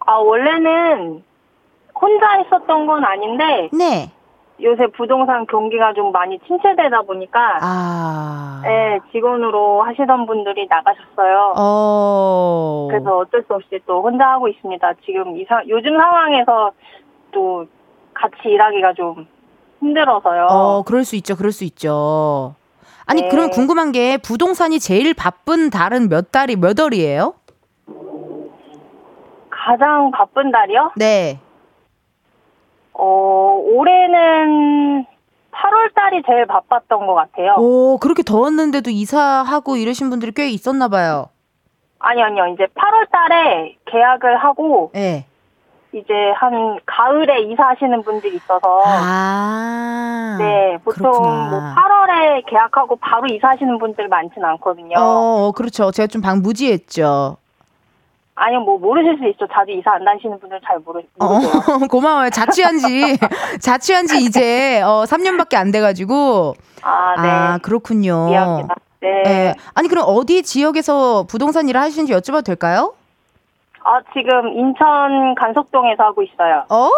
[0.05, 1.23] 아, 원래는
[2.01, 4.11] 혼자 했었던 건 아닌데, 네.
[4.61, 8.61] 요새 부동산 경기가 좀 많이 침체되다 보니까, 아.
[8.63, 11.53] 네, 직원으로 하시던 분들이 나가셨어요.
[11.57, 12.87] 어.
[12.89, 14.93] 그래서 어쩔 수 없이 또 혼자 하고 있습니다.
[15.05, 16.71] 지금 이 사, 요즘 상황에서
[17.31, 17.65] 또
[18.13, 19.27] 같이 일하기가 좀
[19.79, 20.47] 힘들어서요.
[20.49, 21.35] 어, 그럴 수 있죠.
[21.35, 22.55] 그럴 수 있죠.
[23.05, 23.29] 아니, 네.
[23.29, 27.35] 그럼 궁금한 게 부동산이 제일 바쁜 달은 몇 달이 몇 월이에요?
[29.49, 30.91] 가장 바쁜 달이요?
[30.95, 31.39] 네.
[32.99, 35.05] 어, 올해는
[35.51, 37.55] 8월 달이 제일 바빴던 것 같아요.
[37.57, 41.29] 오, 그렇게 더웠는데도 이사하고 이러신 분들이 꽤 있었나 봐요.
[41.99, 42.47] 아니, 아니요.
[42.53, 45.25] 이제 8월 달에 계약을 하고, 네.
[45.93, 50.35] 이제 한 가을에 이사하시는 분들이 있어서, 아.
[50.39, 51.49] 네, 보통 그렇구나.
[51.49, 54.95] 뭐 8월에 계약하고 바로 이사하시는 분들 많진 않거든요.
[54.97, 55.89] 어, 그렇죠.
[55.91, 57.37] 제가 좀 방무지했죠.
[58.39, 59.47] 아니요, 뭐 모르실 수 있죠.
[59.51, 61.51] 자주 이사 안 다니시는 분들 잘 모르, 어, 모르세요.
[61.89, 62.29] 고마워요.
[62.29, 63.17] 자취한 지,
[63.59, 66.53] 자취한 지 이제, 어, 3년밖에 안 돼 가지고.
[66.83, 67.27] 아, 네.
[67.29, 68.27] 아, 그렇군요.
[68.29, 68.75] 이해합니다.
[69.01, 69.23] 네.
[69.25, 69.53] 예.
[69.73, 72.93] 아니, 그럼 어디 지역에서 부동산 일을 하시는지 여쭤봐도 될까요?
[73.83, 76.63] 아, 지금 인천 간석동에서 하고 있어요.
[76.69, 76.89] 어,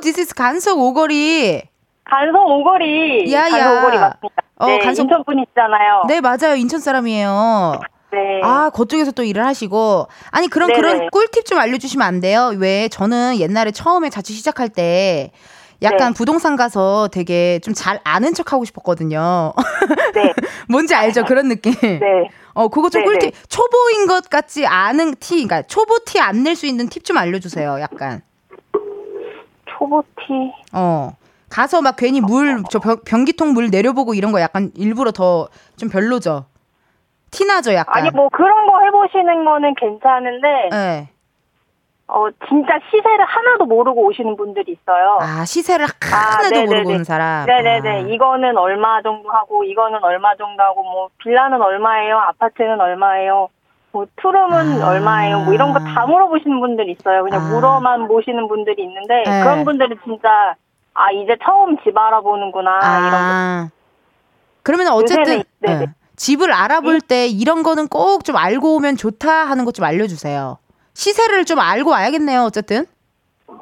[0.00, 1.62] this is 간석 오거리.
[2.04, 3.30] 간석 오거리.
[3.32, 3.50] 야, 야.
[3.50, 4.42] 간석 오거리 맞습니다.
[4.60, 6.04] 어, 네, 간석- 인천 분이시잖아요.
[6.08, 6.54] 네, 맞아요.
[6.56, 7.80] 인천 사람이에요.
[8.16, 8.40] 네.
[8.42, 10.08] 아, 그쪽에서 또 일을 하시고.
[10.30, 10.80] 아니, 그럼 네네.
[10.80, 12.52] 그런 꿀팁 좀 알려주시면 안 돼요?
[12.56, 15.30] 왜 저는 옛날에 처음에 자취 시작할 때
[15.82, 16.16] 약간 네.
[16.16, 19.52] 부동산 가서 되게 좀 잘 아는 척 하고 싶었거든요.
[20.14, 20.32] 네.
[20.68, 21.24] 뭔지 알죠?
[21.24, 21.74] 그런 느낌.
[21.82, 22.00] 네.
[22.54, 23.18] 어, 그거 좀 네네.
[23.18, 23.34] 꿀팁.
[23.50, 27.78] 초보인 것 같지 않은 티, 그러니까 초보 티 안 낼 수 있는 팁 좀 알려주세요.
[27.80, 28.22] 약간.
[29.78, 30.32] 초보 티.
[30.72, 31.12] 어.
[31.50, 35.88] 가서 막 괜히 물, 저 변, 변기통 물 내려보고 이런 거 약간 일부러 더 좀
[35.90, 36.46] 별로죠.
[37.30, 38.02] 티나죠, 약간.
[38.02, 41.08] 아니, 뭐 그런 거 해보시는 거는 괜찮은데, 네.
[42.08, 45.18] 어, 진짜 시세를 하나도 모르고 오시는 분들이 있어요.
[45.20, 46.66] 아, 시세를 아, 하나도 네네네.
[46.66, 47.46] 모르고 오는 사람.
[47.46, 47.90] 네네네.
[47.90, 47.98] 아.
[47.98, 52.16] 이거는 얼마 정도 하고, 이거는 얼마 정도 하고, 뭐, 빌라는 얼마예요?
[52.16, 53.48] 아파트는 얼마예요?
[53.90, 54.88] 뭐, 투룸은 아.
[54.88, 55.40] 얼마예요?
[55.40, 57.24] 뭐, 이런 거 다 물어보시는 분들이 있어요.
[57.24, 57.48] 그냥 아.
[57.48, 59.42] 물어만 보시는 분들이 있는데, 네.
[59.42, 60.54] 그런 분들은 진짜,
[60.94, 63.16] 아, 이제 처음 집 알아보는구나, 이런 거.
[63.16, 63.68] 아.
[64.62, 65.82] 그러면 어쨌든 요새는- 네네.
[65.82, 65.86] 예.
[66.16, 70.58] 집을 알아볼 때 이런 거는 꼭 좀 알고 오면 좋다 하는 것 좀 알려주세요.
[70.94, 72.42] 시세를 좀 알고 와야겠네요.
[72.42, 72.86] 어쨌든.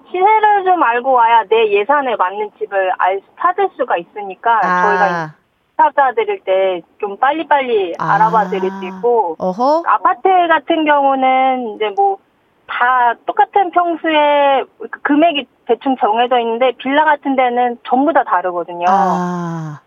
[0.06, 5.34] 시세를 좀 알고 와야 내 예산에 맞는 집을 알, 찾을 수가 있으니까, 저희가
[5.76, 8.14] 찾아드릴 때 좀 빨리빨리 아.
[8.14, 9.82] 알아봐 드릴 수 있고, 어허.
[9.86, 12.18] 아파트 같은 경우는 이제 뭐
[12.66, 14.64] 다 똑같은 평수에
[15.02, 18.86] 금액이 대충 정해져 있는데 빌라 같은 데는 전부 다 다르거든요.
[18.88, 19.80] 아.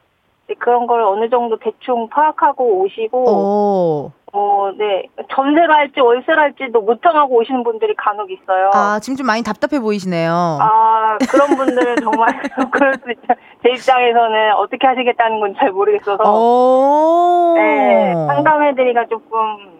[0.47, 4.12] 네, 그런 걸 어느 정도 대충 파악하고 오시고 오.
[4.33, 5.03] 어, 네.
[5.33, 8.69] 전세로 할지 월세로 할지도 못 정하고 오시는 분들이 간혹 있어요.
[8.73, 10.31] 아, 지금 좀 많이 답답해 보이시네요.
[10.62, 12.29] 아, 그런 분들은 정말
[12.71, 13.27] 그럴 수 있죠.
[13.63, 17.53] 제 입장에서는 어떻게 하시겠다는 건 잘 모르겠어서 오.
[17.57, 19.77] 네, 상담해드리기가 조금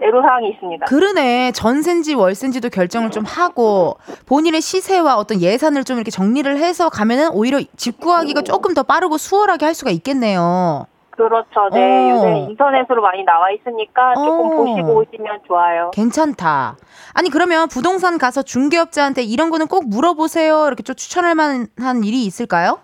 [0.00, 0.86] 애로사항이 있습니다.
[0.86, 1.52] 그러네.
[1.52, 7.60] 전세인지 월세인지도 결정을 좀 하고 본인의 시세와 어떤 예산을 좀 이렇게 정리를 해서 가면은 오히려
[7.76, 10.86] 집 구하기가 조금 더 빠르고 수월하게 할 수가 있겠네요.
[11.10, 11.68] 그렇죠.
[11.72, 12.10] 네.
[12.10, 12.16] 어.
[12.16, 14.56] 요새 인터넷으로 많이 나와 있으니까 조금 어.
[14.56, 15.90] 보시고 오시면 좋아요.
[15.94, 16.76] 괜찮다.
[17.12, 20.66] 아니 그러면 부동산 가서 중개업자한테 이런 거는 꼭 물어보세요.
[20.66, 22.80] 이렇게 좀 추천할 만한 일이 있을까요?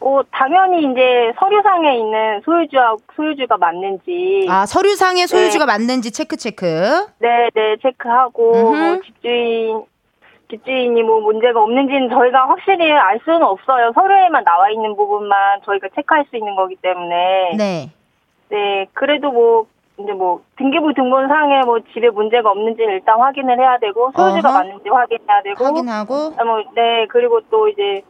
[0.00, 6.64] 어, 당연히 이제 서류상에 있는 소유주와 소유주가 맞는지 아 서류상의 소유주가 맞는지 체크 체크.
[7.18, 8.52] 네, 네, 체크하고.
[8.52, 9.82] 뭐 집주인
[10.50, 13.92] 집주인이 뭐 문제가 없는지는 저희가 확실히 알 수는 없어요.
[13.94, 17.90] 서류에만 나와 있는 부분만 저희가 체크할 수 있는 거기 때문에 네.
[18.50, 19.66] 네, 그래도 뭐
[19.98, 24.58] 이제 뭐 등기부 등본상에 뭐 집에 문제가 없는지 일단 확인을 해야 되고 소유주가 어허.
[24.58, 28.02] 맞는지 확인해야 되고 확인하고 아, 뭐, 네, 그리고 또 이제,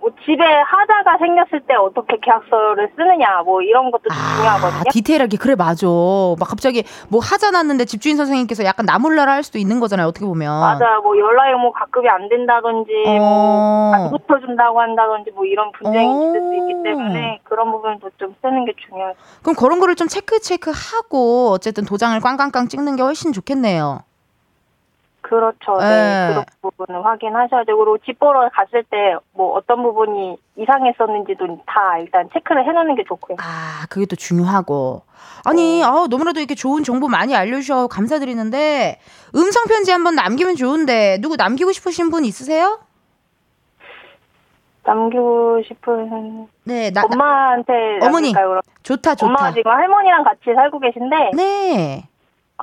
[0.00, 4.80] 뭐, 집에 하자가 생겼을 때 어떻게 계약서를 쓰느냐, 뭐, 이런 것도 좀 중요하거든요.
[4.80, 5.86] 아, 디테일하게 그래 맞아.
[6.38, 10.06] 막 갑자기 뭐 하자 났는데 집주인 선생님께서 약간 나몰라라 할 수도 있는 거잖아요.
[10.06, 10.60] 어떻게 보면.
[10.60, 11.02] 맞아요.
[11.02, 14.10] 뭐, 연락이 뭐, 가급이 안 된다든지, 뭐, 안 어.
[14.10, 16.28] 붙여준다고 한다든지, 뭐, 이런 분쟁이 어.
[16.28, 19.14] 있을 수 있기 때문에, 그런 부분도 좀 쓰는 게 중요해요.
[19.42, 24.00] 그럼 그런 거를 좀 체크 체크 하고 어쨌든 도장을 꽝꽝꽝 찍는 게 훨씬 좋겠네요.
[25.30, 25.78] 그렇죠.
[25.78, 25.86] 네.
[25.86, 26.28] 네.
[26.30, 32.28] 그런 부분을 확인하셔야 되고, 그리고 집 보러 갔을 때, 뭐, 어떤 부분이 이상했었는지도 다 일단
[32.32, 33.36] 체크를 해놓는 게 좋고요.
[33.40, 35.02] 아, 그게 또 중요하고.
[35.44, 38.98] 아니, 아우, 너무나도 이렇게 좋은 정보 많이 알려주셔서 감사드리는데,
[39.36, 42.80] 음성편지 한번 남기면 좋은데, 누구 남기고 싶으신 분 있으세요?
[44.84, 48.32] 남기고 싶은, 네, 나, 나- 엄마한테 어머니.
[48.82, 49.26] 좋다, 좋다.
[49.26, 52.08] 엄마가 지금 할머니랑 같이 살고 계신데, 네.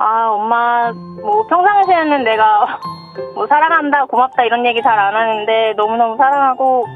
[0.00, 2.78] 아, 엄마, 뭐, 평상시에는 내가,
[3.34, 6.86] 뭐, 사랑한다, 고맙다, 이런 얘기 잘 안 하는데, 너무너무 사랑하고,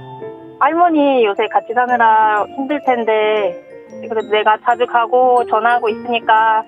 [0.61, 3.61] 할머니 요새 같이 사느라 힘들 텐데,
[4.09, 6.63] 그래도 내가 자주 가고 전화하고 있으니까,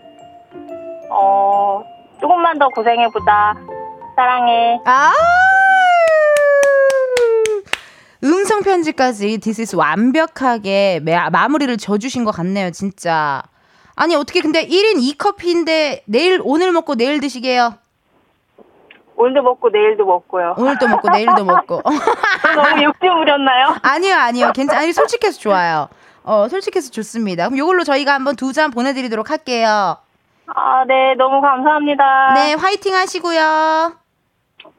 [1.10, 1.84] 어,
[2.20, 3.54] 조금만 더 고생해보자.
[4.16, 4.80] 사랑해.
[4.86, 5.12] 아!
[8.24, 13.42] 음성 편지까지 디스스 완벽하게 마- 마무리를 져주신 것 같네요, 진짜.
[13.96, 17.74] 아니, 어떻게 근데 1인 2커피인데 내일, 오늘 먹고 내일 드시게요?
[19.16, 20.54] 오늘도 먹고 내일도 먹고요.
[20.58, 21.82] 오늘도 먹고 내일도 먹고.
[22.56, 23.76] 너무 욕심 부렸나요?
[23.82, 24.52] 아니요, 아니요.
[24.52, 25.88] 괜찮, 아니, 솔직해서 좋아요.
[26.24, 27.44] 어, 솔직해서 좋습니다.
[27.48, 29.98] 그럼 이걸로 저희가 한번 두 잔 보내 드리도록 할게요.
[30.46, 32.32] 아, 네, 너무 감사합니다.
[32.34, 33.92] 네, 화이팅 하시고요.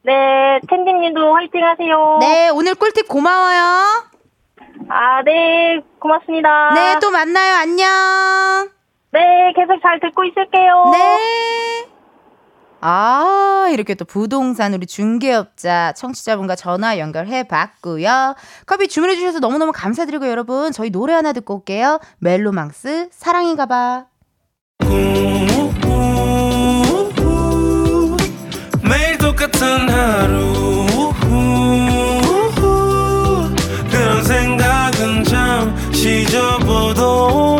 [0.02, 2.18] 네, 텐디님도 화이팅 하세요.
[2.20, 3.60] 네, 오늘 꿀팁 고마워요.
[4.90, 6.74] 아, 네, 고맙습니다.
[6.74, 7.54] 네, 또 만나요.
[7.56, 8.75] 안녕.
[9.16, 10.90] 네, 계속 잘 듣고 있을게요.
[10.92, 11.86] 네.
[12.82, 18.34] 아, 이렇게 또 부동산 우리 중개업자 청취자분과 전화 연결해 봤고요.
[18.66, 21.98] 커피 주문해 주셔서 너무너무 감사드리고 여러분, 저희 노래 하나 듣고 올게요.
[22.18, 24.04] 멜로망스 사랑인가 봐.
[28.82, 30.86] 매일 똑같은 하루
[33.90, 37.55] 그런 생각은 잠시 접어도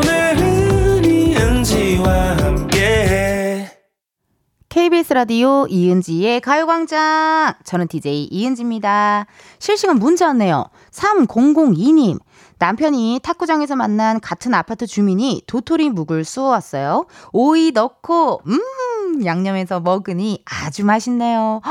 [4.77, 9.25] KBS 라디오 이은지의 가요광장 저는 DJ 이은지입니다.
[9.59, 10.67] 실시간 문자 왔네요.
[10.91, 12.19] 3002님
[12.59, 17.07] 남편이 탁구장에서 만난 같은 아파트 주민이 도토리 묵을 쑤어왔어요.
[17.33, 21.63] 오이 넣고 음 양념해서 먹으니 아주 맛있네요.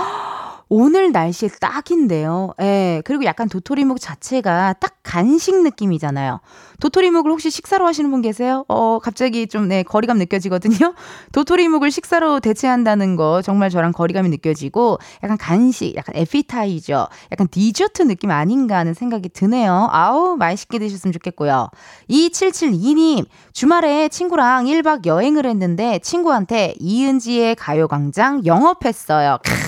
[0.68, 2.54] 오늘 날씨에 딱인데요.
[2.62, 3.02] 예.
[3.06, 6.40] 그리고 약간 도토리묵 자체가 딱 간식 느낌이잖아요.
[6.80, 8.66] 도토리묵을 혹시 식사로 하시는 분 계세요?
[8.68, 10.94] 어, 갑자기 좀, 네, 거리감 느껴지거든요?
[11.32, 18.32] 도토리묵을 식사로 대체한다는 거 정말 저랑 거리감이 느껴지고 약간 간식, 약간 에피타이저, 약간 디저트 느낌
[18.32, 19.88] 아닌가 하는 생각이 드네요.
[19.92, 21.70] 아우, 맛있게 드셨으면 좋겠고요.
[22.10, 29.38] 2772님, 주말에 친구랑 1박 여행을 했는데 친구한테 이은지의 가요광장 영업했어요.
[29.44, 29.65] 크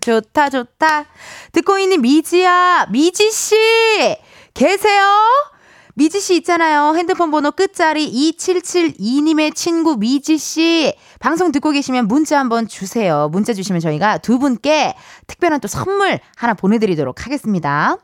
[0.00, 1.06] 좋다, 좋다.
[1.52, 3.56] 듣고 있는 미지야, 미지씨!
[4.54, 5.04] 계세요?
[5.94, 6.94] 미지씨 있잖아요.
[6.96, 10.94] 핸드폰 번호 끝자리 2772님의 친구 미지씨.
[11.18, 13.28] 방송 듣고 계시면 문자 한번 주세요.
[13.30, 14.94] 문자 주시면 저희가 두 분께
[15.26, 17.96] 특별한 또 선물 하나 보내드리도록 하겠습니다.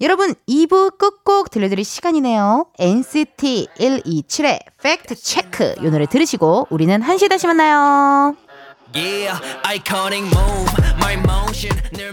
[0.00, 2.66] 여러분, 2부 끝곡 들려드릴 시간이네요.
[2.78, 5.74] NCT 127의 팩트 체크.
[5.80, 8.34] 이 노래 들으시고 우리는 1시 다시 만나요.
[8.94, 12.12] Yeah, iconic move, my motion, 늘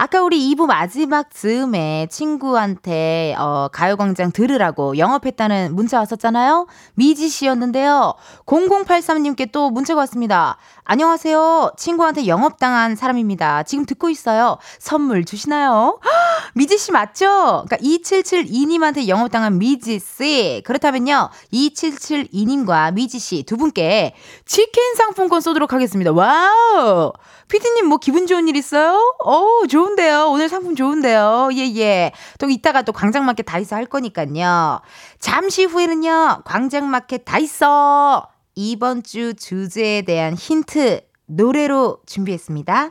[0.00, 6.68] 아까 우리 2부 마지막 즈음에 친구한테 어, 가요광장 들으라고 영업했다는 문자 왔었잖아요.
[6.94, 8.14] 미지 씨였는데요.
[8.46, 10.56] 0083님께 또 문자가 왔습니다.
[10.84, 11.72] 안녕하세요.
[11.76, 13.64] 친구한테 영업당한 사람입니다.
[13.64, 14.58] 지금 듣고 있어요.
[14.78, 15.98] 선물 주시나요?
[16.54, 17.64] 미지 씨 맞죠?
[17.66, 20.62] 그러니까 2772님한테 영업당한 미지 씨.
[20.64, 21.28] 그렇다면요.
[21.52, 24.14] 2772님과 미지 씨 두 분께
[24.46, 26.12] 치킨 상품권 쏘도록 하겠습니다.
[26.12, 27.12] 와우!
[27.48, 29.16] 피디님 뭐 기분 좋은 일 있어요?
[29.24, 30.28] 어 좋은데요.
[30.30, 31.48] 오늘 상품 좋은데요.
[31.54, 32.12] 예, 예.
[32.38, 34.80] 또 이따가 또 광장마켓 다 있어 할 거니까요.
[35.18, 36.42] 잠시 후에는요.
[36.44, 38.28] 광장마켓 다 있어.
[38.54, 42.90] 이번 주 주제에 대한 힌트 노래로 준비했습니다.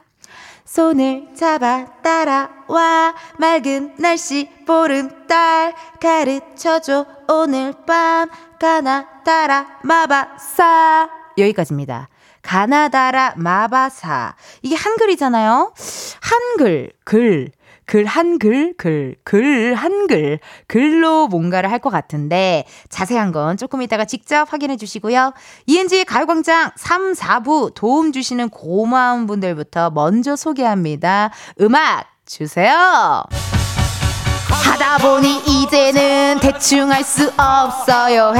[0.66, 12.10] 손을 잡아 따라와 맑은 날씨 보름달 가르쳐줘 오늘 밤 가나 따라 마바사 여기까지입니다.
[12.48, 14.34] 가나다라 마바사.
[14.62, 15.74] 이게 한글이잖아요.
[16.22, 17.52] 한글, 글.
[17.86, 20.40] 글, 한글, 글, 글, 한글.
[20.68, 25.34] 글로 뭔가를 할 것 같은데 자세한 건 조금 이따가 직접 확인해 주시고요.
[25.68, 31.32] 이은지의 가요광장 3, 4부 도움 주시는 고마운 분들부터 먼저 소개합니다.
[31.62, 33.24] 음악 주세요.
[34.88, 38.34] 하다 보니 이제는 대충 할 수 없어요.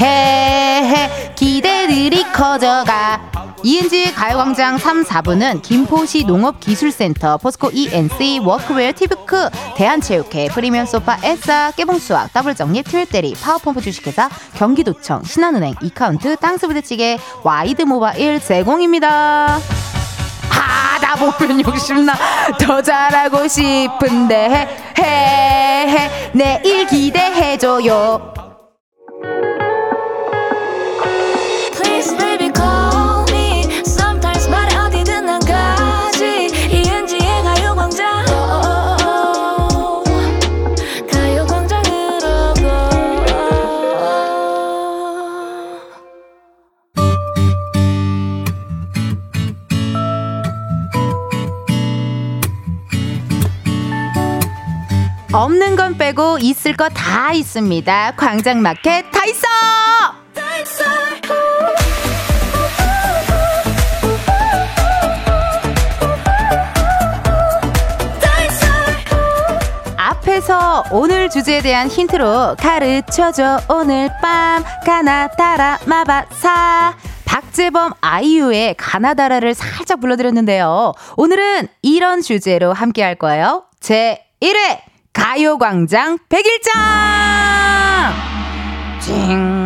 [0.00, 1.34] 해.
[1.36, 3.30] 기대들이 커져가.
[3.62, 12.32] 이은지 가요광장 3, 4부는 김포시 농업기술센터, 포스코 ENC, 워크웨어 티브크, 대한체육회, 프리미엄 소파 에싸, 깨봉수학,
[12.32, 19.60] 더블정립, 트윌대리, 파워펌프 주식회사, 경기도청, 신한은행, 이카운트, 땅스부대찌개, 와이드 모바일 제공입니다.
[20.52, 22.14] 하다 보면 욕심나
[22.58, 28.41] 더 잘하고 싶은데 해, 해, 해, 내일 기대해줘요.
[55.32, 58.12] 없는 건 빼고 있을 거 다 있습니다.
[58.16, 59.46] 광장마켓 다 있어!
[69.96, 76.94] 앞에서 그래서 오늘 주제에 대한 힌트로 가르쳐줘 오늘 밤 가나다라 마바사
[77.24, 80.92] 박재범 아이유의 가나다라를 살짝 불러드렸는데요.
[81.16, 83.64] 오늘은 이런 주제로 함께 할 거예요.
[83.80, 84.91] 제 1회
[85.22, 86.72] 가요광장 100일장!
[89.00, 89.61] 찡!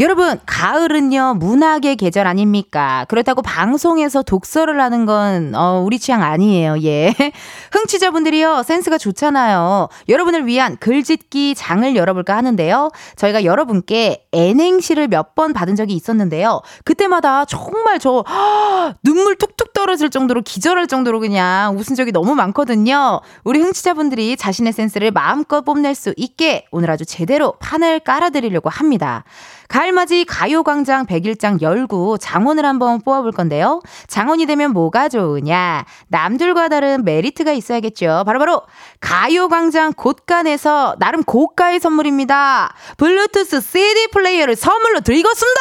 [0.00, 3.04] 여러분, 가을은요, 문학의 계절 아닙니까?
[3.10, 7.14] 그렇다고 방송에서 독서를 하는 건, 어, 우리 취향 아니에요, 예.
[7.72, 9.88] 흥취자분들이요, 센스가 좋잖아요.
[10.08, 12.90] 여러분을 위한 글짓기 장을 열어볼까 하는데요.
[13.16, 16.60] 저희가 여러분께 N행시를 몇 번 받은 적이 있었는데요.
[16.84, 23.20] 그때마다 정말 저, 허, 눈물 뚝뚝 떨어질 정도로 기절할 정도로 그냥 웃은 적이 너무 많거든요.
[23.44, 29.24] 우리 흥취자분들이 자신의 센스를 마음껏 뽐낼 수 있게 오늘 아주 제대로 판을 깔아드리려고 합니다.
[29.70, 33.80] 가을맞이 가요광장 100일장 열고 장원을 한번 뽑아볼 건데요.
[34.08, 35.86] 장원이 되면 뭐가 좋으냐?
[36.08, 38.24] 남들과 다른 메리트가 있어야겠죠.
[38.26, 38.62] 바로바로 바로
[38.98, 42.74] 가요광장 곳간에서 나름 고가의 선물입니다.
[42.96, 45.60] 블루투스 CD 플레이어를 선물로 드리겠습니다!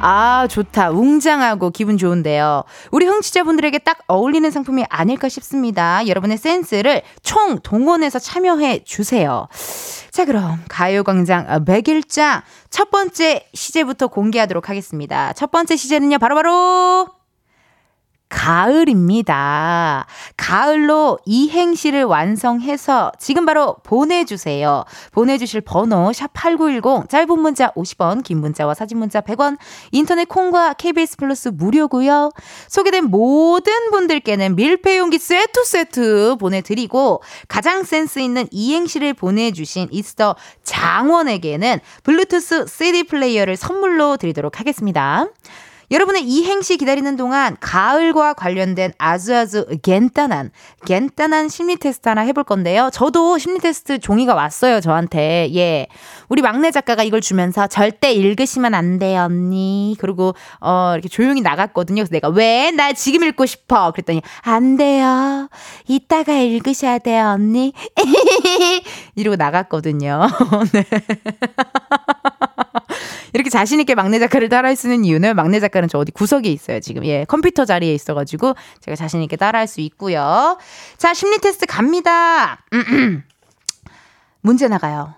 [0.00, 0.90] 아, 좋다.
[0.90, 2.64] 웅장하고 기분 좋은데요.
[2.90, 6.06] 우리 흥취자분들에게 딱 어울리는 상품이 아닐까 싶습니다.
[6.06, 9.48] 여러분의 센스를 총 동원해서 참여해 주세요.
[10.10, 15.32] 자, 그럼 가요광장 100일장 첫 번째 시제부터 공개하도록 하겠습니다.
[15.32, 17.15] 첫 번째 시제는요, 바로바로 바로
[18.28, 20.06] 가을입니다.
[20.36, 24.84] 가을로 이행시를 완성해서 지금 바로 보내주세요.
[25.12, 29.58] 보내주실 번호 샵8910 짧은 문자 50원 긴 문자와 사진 문자 100원
[29.92, 32.30] 인터넷 콩과 KBS 플러스 무료고요.
[32.68, 42.66] 소개된 모든 분들께는 밀폐용기 세트 세트 보내드리고 가장 센스 있는 이행시를 보내주신 이스터 장원에게는 블루투스
[42.66, 45.26] CD 플레이어를 선물로 드리도록 하겠습니다.
[45.90, 50.50] 여러분의 이 행시 기다리는 동안 가을과 관련된 아주 아주 간단한
[50.86, 52.90] 간단한 심리 테스트 하나 해볼 건데요.
[52.92, 55.50] 저도 심리 테스트 종이가 왔어요 저한테.
[55.54, 55.86] 예,
[56.28, 59.96] 우리 막내 작가가 이걸 주면서 절대 읽으시면 안 돼요 언니.
[59.98, 62.02] 그리고 어 이렇게 조용히 나갔거든요.
[62.02, 63.90] 그래서 내가 왜 나 지금 읽고 싶어?
[63.92, 65.48] 그랬더니 안 돼요.
[65.86, 67.72] 이따가 읽으셔야 돼요 언니.
[69.14, 70.26] 이러고 나갔거든요.
[70.72, 70.84] 네.
[73.32, 76.80] 이렇게 자신 있게 막내 작가를 따라할 수 있는 이유는 막내 작가는 저 어디 구석에 있어요,
[76.80, 77.04] 지금.
[77.04, 80.58] 예, 컴퓨터 자리에 있어가지고 제가 자신 있게 따라할 수 있고요.
[80.96, 82.64] 자, 심리 테스트 갑니다.
[84.40, 85.14] 문제 나가요.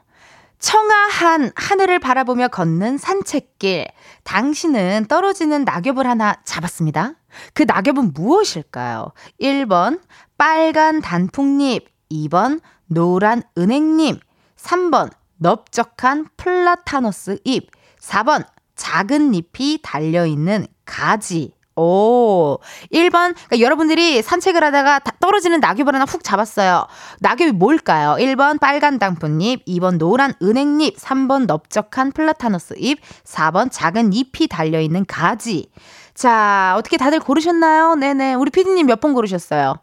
[0.59, 3.87] 청아한 하늘을 바라보며 걷는 산책길.
[4.25, 7.15] 당신은 떨어지는 낙엽을 하나 잡았습니다.
[7.55, 9.13] 그 낙엽은 무엇일까요?
[9.41, 10.01] 1번,
[10.37, 11.87] 빨간 단풍잎.
[12.11, 14.21] 2번, 노란 은행잎.
[14.57, 17.71] 3번, 넓적한 플라타너스 잎.
[18.01, 18.45] 4번,
[18.77, 21.53] 작은 잎이 달려있는 가지.
[21.81, 22.59] 오,
[22.93, 23.35] 1번.
[23.35, 26.87] 그러니까 여러분들이 산책을 하다가 떨어지는 낙엽을 하나 훅 잡았어요.
[27.21, 28.17] 낙엽이 뭘까요?
[28.19, 35.71] 1번 빨간 당분잎, 2번 노란 은행잎, 3번 넓적한 플라타너스 잎, 4번 작은 잎이 달려있는 가지.
[36.15, 37.95] 자, 어떻게 다들 고르셨나요?
[37.95, 38.35] 네네.
[38.35, 39.75] 우리 피디님 몇 번 고르셨어요?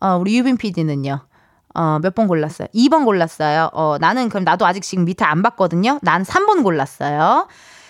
[0.00, 1.20] 어, 우리 유빈 피디는요?
[1.74, 2.68] 어, 몇 번 골랐어요?
[2.74, 3.70] 2번 골랐어요.
[3.72, 5.98] 어, 나는 그럼 나도 아직 지금 밑에 안 봤거든요.
[6.02, 7.48] 난 3번 골랐어요.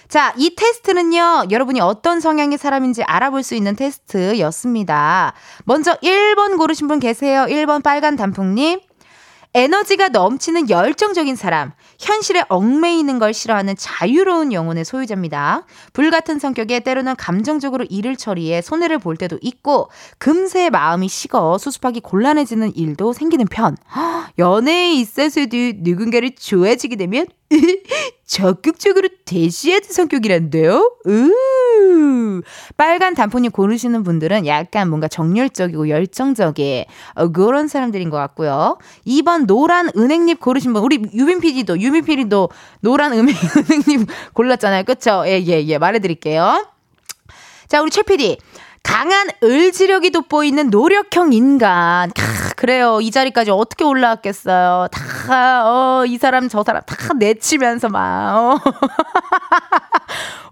[0.09, 5.33] 자, 이 테스트는요, 여러분이 어떤 성향의 사람인지 알아볼 수 있는 테스트였습니다.
[5.64, 7.47] 먼저 1번 고르신 분 계세요.
[7.49, 8.80] 1번 빨간 단풍님.
[9.55, 15.66] 에너지가 넘치는 열정적인 사람, 현실에 얽매이는 걸 싫어하는 자유로운 영혼의 소유자입니다.
[15.92, 22.76] 불같은 성격에 때로는 감정적으로 일을 처리해 손해를 볼 때도 있고 금세 마음이 식어 수습하기 곤란해지는
[22.76, 23.76] 일도 생기는 편.
[24.38, 27.26] 연애에 있어서도 누군가를 좋아지게 되면
[28.26, 30.96] 적극적으로 대시해드 성격이란데요?
[31.07, 31.32] 으
[32.76, 36.84] 빨간 단풍이 고르시는 분들은 약간 뭔가 정열적이고 열정적인
[37.14, 38.78] 어, 그런 사람들인 것 같고요.
[39.07, 43.34] 2번 노란 은행잎 고르신 분, 우리 유빈 PD도, 유빈 PD도 노란 은행,
[43.88, 44.84] 은행잎 골랐잖아요.
[44.84, 45.22] 그쵸?
[45.26, 45.78] 예, 예, 예.
[45.78, 46.66] 말해드릴게요.
[47.68, 48.38] 자, 우리 최 PD.
[48.82, 52.11] 강한 의지력이 돋보이는 노력형 인간.
[52.11, 53.01] 캬, 그래요.
[53.01, 54.88] 이 자리까지 어떻게 올라왔겠어요.
[54.90, 58.59] 다, 어, 이 사람, 저 사람 다 내치면서 막, 어.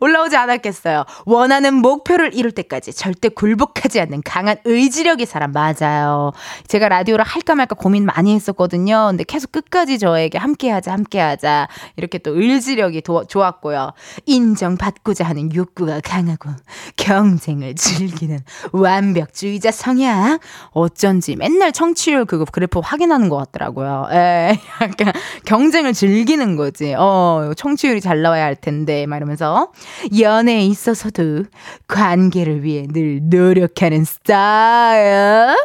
[0.00, 1.04] 올라오지 않았겠어요.
[1.26, 6.32] 원하는 목표를 이룰 때까지 절대 굴복하지 않는 강한 의지력의 사람 맞아요.
[6.66, 9.08] 제가 라디오를 할까 말까 고민 많이 했었거든요.
[9.10, 13.92] 근데 계속 끝까지 저에게 함께하자, 함께하자 이렇게 또 의지력이 도, 좋았고요.
[14.26, 16.50] 인정받고자 하는 욕구가 강하고
[16.96, 18.38] 경쟁을 즐기는
[18.72, 20.38] 완벽주의자 성향.
[20.70, 24.08] 어쩐지 맨날 청취율 그거 그래프 확인하는 것 같더라고요.
[24.12, 25.12] 에, 약간
[25.44, 26.94] 경쟁을 즐기는 거지.
[26.96, 29.72] 어, 청취율이 잘 나와야 할 텐데, 막 이러면서.
[30.18, 31.44] 연애에 있어서도
[31.88, 35.56] 관계를 위해 늘 노력하는 스타일.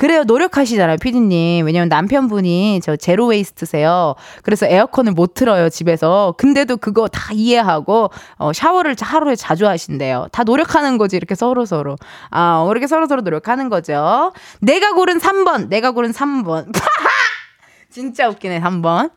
[0.00, 0.24] 그래요.
[0.24, 1.66] 노력하시잖아요, 피디님.
[1.66, 4.14] 왜냐면 남편분이 저 제로 웨이스트세요.
[4.42, 6.34] 그래서 에어컨을 못 틀어요, 집에서.
[6.38, 8.08] 근데도 그거 다 이해하고,
[8.38, 10.28] 어, 샤워를 하루에 자주 하신대요.
[10.32, 11.96] 다 노력하는 거지, 이렇게 서로서로.
[12.30, 14.32] 아, 이렇게 서로서로 노력하는 거죠.
[14.60, 16.72] 내가 고른 3번, 내가 고른 3번.
[17.90, 19.10] 진짜 웃기네, 3번.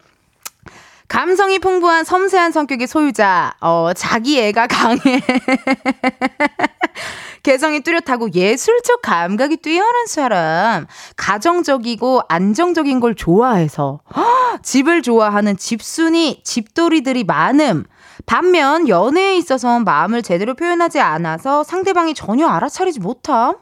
[1.07, 4.99] 감성이 풍부한 섬세한 성격의 소유자, 어, 자기 애가 강해.
[7.43, 10.87] 개성이 뚜렷하고 예술적 감각이 뛰어난 사람.
[11.17, 13.99] 가정적이고 안정적인 걸 좋아해서.
[14.63, 17.83] 집을 좋아하는 집순이, 집돌이들이 많음.
[18.25, 23.55] 반면 연애에 있어서 마음을 제대로 표현하지 않아서 상대방이 전혀 알아차리지 못함.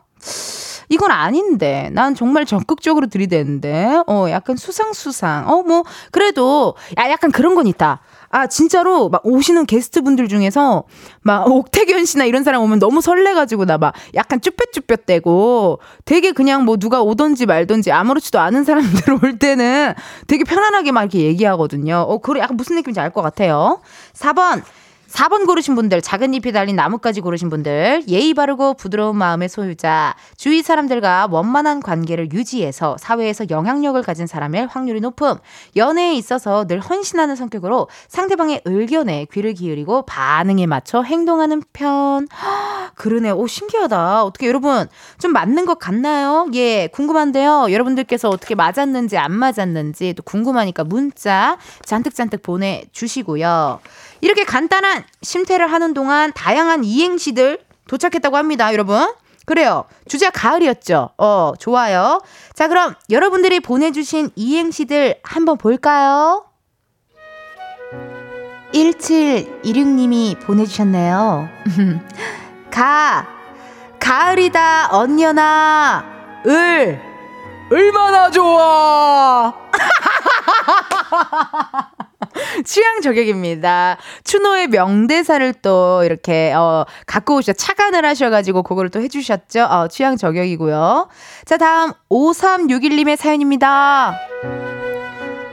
[0.92, 1.90] 이건 아닌데.
[1.94, 4.04] 난 정말 적극적으로 들이대는데.
[4.08, 5.50] 어, 약간 수상수상.
[5.50, 8.02] 어, 뭐, 그래도, 야, 약간 그런 건 있다.
[8.30, 10.84] 아, 진짜로 막 오시는 게스트 분들 중에서
[11.22, 16.78] 막 옥태견 씨나 이런 사람 오면 너무 설레가지고 나 막 약간 쭈뼛쭈뼛대고 되게 그냥 뭐
[16.78, 19.94] 누가 오던지 말던지 아무렇지도 않은 사람들 올 때는
[20.28, 22.06] 되게 편안하게 막 이렇게 얘기하거든요.
[22.08, 22.40] 어, 그래.
[22.42, 23.82] 약간 무슨 느낌인지 알 것 같아요.
[24.14, 24.62] 4번.
[25.12, 30.64] 4번 고르신 분들, 작은 잎이 달린 나뭇가지 고르신 분들, 예의 바르고 부드러운 마음의 소유자, 주위
[30.64, 35.36] 사람들과 원만한 관계를 유지해서 사회에서 영향력을 가진 사람일 확률이 높음,
[35.76, 42.28] 연애에 있어서 늘 헌신하는 성격으로 상대방의 의견에 귀를 기울이고 반응에 맞춰 행동하는 편.
[42.96, 43.32] 그러네.
[43.32, 44.24] 오, 신기하다.
[44.24, 44.88] 어떻게 여러분,
[45.20, 46.48] 좀 맞는 것 같나요?
[46.54, 47.68] 예, 궁금한데요.
[47.72, 53.80] 여러분들께서 어떻게 맞았는지 안 맞았는지 또 궁금하니까 문자 잔뜩잔뜩 보내주시고요.
[54.22, 59.12] 이렇게 간단한 심태를 하는 동안 다양한 이행시들 도착했다고 합니다, 여러분.
[59.46, 59.86] 그래요.
[60.08, 61.10] 주제 가을이었죠.
[61.18, 62.22] 어, 좋아요.
[62.54, 66.46] 자, 그럼 여러분들이 보내주신 이행시들 한번 볼까요?
[68.74, 71.50] 1726님이 보내주셨네요.
[72.72, 73.28] 가,
[74.00, 76.06] 가을이다, 언녀나,
[76.48, 77.02] 을,
[77.70, 79.54] 얼마나 좋아!
[82.66, 83.98] 취향 저격입니다.
[84.24, 89.64] 추노의 명대사를 또 이렇게 어 갖고 오셔 착안을 하셔가지고 그거를 또 해주셨죠.
[89.64, 91.08] 어, 취향 저격이고요.
[91.46, 94.18] 자 다음 5361님의 사연입니다.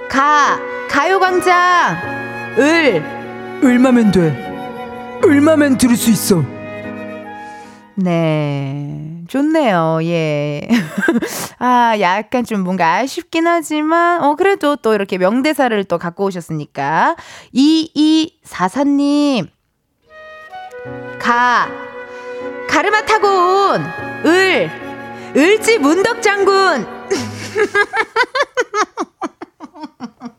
[0.08, 0.58] 가
[0.88, 1.96] 가요광장
[2.58, 3.02] 을
[3.62, 4.48] 얼마면 돼?
[5.24, 6.42] 얼마면 들을 수 있어?
[7.94, 9.17] 네.
[9.28, 10.00] 좋네요.
[10.02, 10.66] 예.
[11.58, 17.16] 아, 약간 좀 뭔가 아쉽긴 하지만, 어, 그래도 또 이렇게 명대사를 또 갖고 오셨으니까.
[17.54, 19.48] 2244님.
[21.20, 21.68] 가.
[22.68, 23.84] 가르마 타고 온.
[24.26, 24.70] 을.
[25.36, 26.86] 을지 문덕 장군.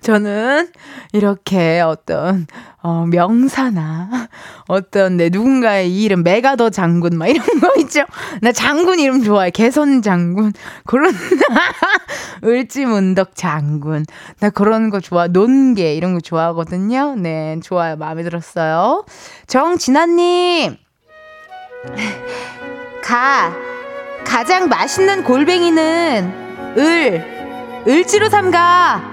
[0.00, 0.68] 저는
[1.12, 2.46] 이렇게 어떤
[2.82, 4.28] 어, 명사나
[4.68, 8.04] 어떤 내 누군가의 이름 메가더 장군 막 이런 거 있죠.
[8.40, 9.50] 나 장군 이름 좋아해.
[9.50, 10.52] 개선 장군
[10.86, 11.12] 그런
[12.44, 14.06] 을지문덕 장군
[14.40, 15.26] 나 그런 거 좋아.
[15.26, 17.16] 논개 이런 거 좋아하거든요.
[17.16, 17.96] 네 좋아요.
[17.96, 19.04] 마음에 들었어요.
[19.46, 20.76] 정진아님
[23.02, 23.52] 가
[24.24, 26.32] 가장 맛있는 골뱅이는
[26.78, 27.40] 을
[27.86, 29.09] 을지로 삼가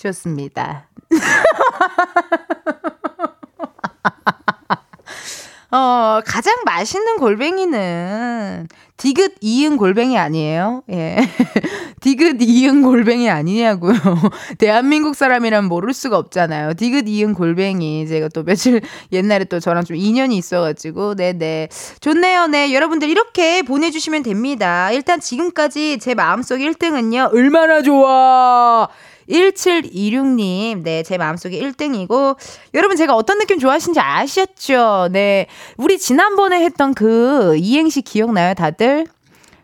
[0.00, 0.88] 좋습니다.
[5.72, 10.82] 어, 가장 맛있는 골뱅이는 디귿 이응 골뱅이 아니에요?
[10.90, 11.16] 예.
[12.00, 13.94] 디귿 이응 골뱅이 아니냐고요.
[14.58, 16.74] 대한민국 사람이란 모를 수가 없잖아요.
[16.74, 18.06] 디귿 이응 골뱅이.
[18.08, 18.80] 제가 또 며칠
[19.12, 21.38] 옛날에 또 저랑 좀 인연이 있어가지고, 네네.
[21.38, 21.68] 네.
[22.00, 22.48] 좋네요.
[22.48, 22.74] 네.
[22.74, 24.90] 여러분들 이렇게 보내주시면 됩니다.
[24.90, 28.88] 일단 지금까지 제 마음속 1등은요, 얼마나 좋아!
[29.30, 32.36] 1726님, 네, 제 마음속에 1등이고,
[32.74, 35.08] 여러분 제가 어떤 느낌 좋아하시는지 아셨죠?
[35.12, 35.46] 네.
[35.76, 39.06] 우리 지난번에 했던 그 이행시 기억나요, 다들?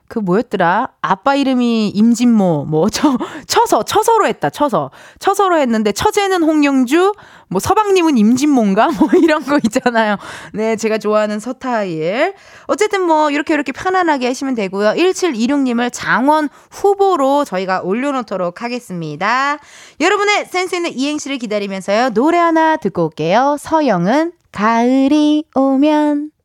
[0.08, 0.90] 그 뭐였더라?
[1.02, 4.90] 아빠 이름이 임진모, 뭐, 처, 처서, 처서로 했다, 처서.
[5.18, 7.12] 처서로 했는데, 처제는 홍영주,
[7.48, 8.88] 뭐, 서방님은 임진모인가?
[8.98, 10.16] 뭐, 이런 거 있잖아요.
[10.52, 12.34] 네, 제가 좋아하는 서타일.
[12.66, 14.90] 어쨌든 뭐, 이렇게 이렇게 편안하게 하시면 되고요.
[14.90, 19.58] 1726님을 장원 후보로 저희가 올려놓도록 하겠습니다.
[20.00, 22.10] 여러분의 센스 있는 이행시를 기다리면서요.
[22.10, 23.56] 노래 하나 듣고 올게요.
[23.58, 26.35] 서영은 가을이 오면.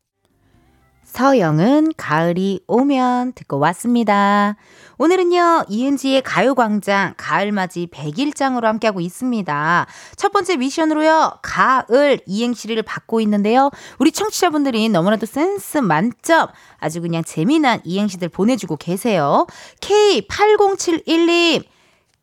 [1.12, 4.55] 서영은 가을이 오면 듣고 왔습니다.
[4.97, 9.88] 오늘은요, 이은지의 가요광장 가을맞이 100일장으로 함께하고 있습니다.
[10.16, 13.72] 첫 번째 미션으로요, 가을 이행시를 받고 있는데요.
[13.99, 16.47] 우리 청취자분들이 너무나도 센스 만점,
[16.80, 19.47] 아주 그냥 재미난 이행시들 보내주고 계세요.
[19.82, 21.66] K8071님,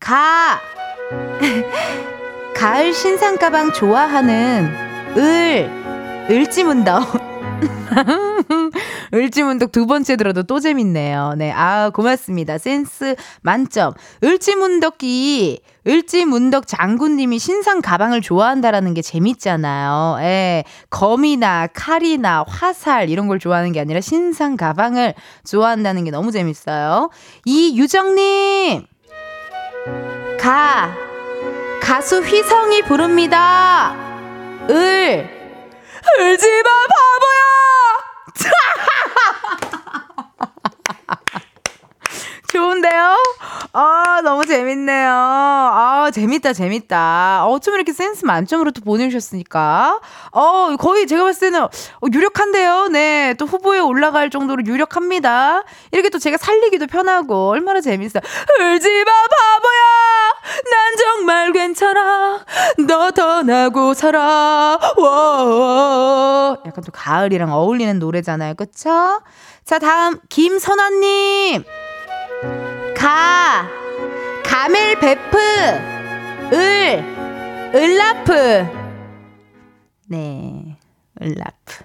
[0.01, 0.61] 가,
[2.57, 4.65] 가을 신상 가방 좋아하는
[5.19, 5.71] 을,
[6.31, 7.28] 을지문덕.
[9.15, 11.35] 을지문덕 두 번째 들어도 또 재밌네요.
[11.37, 11.53] 네.
[11.53, 12.59] 아, 고맙습니다.
[12.59, 13.95] 센스 만점.
[14.23, 20.19] 을지문덕이 을지문덕 장군님이 신상 가방을 좋아한다라는 게 재밌잖아요.
[20.21, 20.65] 예.
[20.91, 27.11] 검이나 칼이나 화살 이런 걸 좋아하는 게 아니라 신상 가방을 좋아한다는 게 너무 재밌어요.
[27.45, 28.85] 이 유정님!
[30.39, 30.95] 가!
[31.81, 33.95] 가수 휘성이 부릅니다!
[34.69, 35.39] 을!
[36.19, 37.49] 울지마 바보야!
[42.53, 43.17] 좋은데요?
[43.81, 45.09] 아, 너무 재밌네요.
[45.09, 47.47] 아, 재밌다, 재밌다.
[47.47, 50.01] 어쩜 이렇게 센스 만점으로 또 보내주셨으니까.
[50.33, 51.69] 어, 거의 제가 봤을 때는 어,
[52.13, 52.89] 유력한데요.
[52.89, 53.35] 네.
[53.39, 55.63] 또 후보에 올라갈 정도로 유력합니다.
[55.93, 58.21] 이렇게 또 제가 살리기도 편하고, 얼마나 재밌어요.
[58.59, 59.85] 울지 마, 바보야!
[60.73, 62.45] 난 정말 괜찮아.
[62.89, 64.77] 너 떠나고 살아.
[64.97, 68.55] 워 약간 또 가을이랑 어울리는 노래잖아요.
[68.55, 69.21] 그쵸?
[69.65, 71.63] 자, 다음, 김선아님.
[72.99, 73.69] 가.
[74.45, 75.39] 가멜 베프
[76.53, 78.67] 을 을라프.
[80.09, 80.77] 네
[81.23, 81.85] 을라프.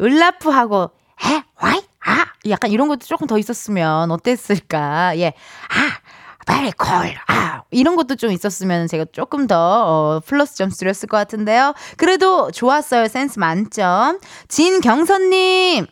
[0.00, 0.90] 을라프 하고
[1.24, 1.80] 해 와이?
[2.04, 2.26] 아?
[2.48, 5.16] 약간 이런 것도 조금 더 있었으면 어땠을까?
[5.16, 5.32] 예아
[6.46, 11.16] very cool 아 이런 것도 좀 있었으면 제가 조금 더 어, 플러스 점수 드렸을 것
[11.16, 11.74] 같은데요.
[11.96, 13.08] 그래도 좋았어요.
[13.08, 14.18] 센스 만점.
[14.48, 15.86] 진경선님.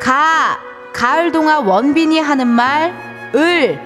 [0.00, 0.58] 가
[0.94, 2.94] 가을 동화 원빈이 하는 말,
[3.34, 3.80] 을.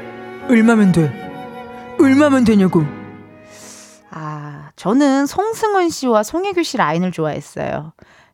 [0.48, 1.96] 얼마면 돼?
[1.98, 2.84] 얼마면 되냐고.
[4.11, 7.92] 아, 저는 송승헌 씨와 송혜교 씨 라인을 좋아했어요.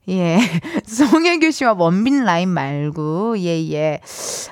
[0.09, 0.39] 예.
[0.87, 4.01] 송혜교 씨와 원빈 라인 말고, 예, 예.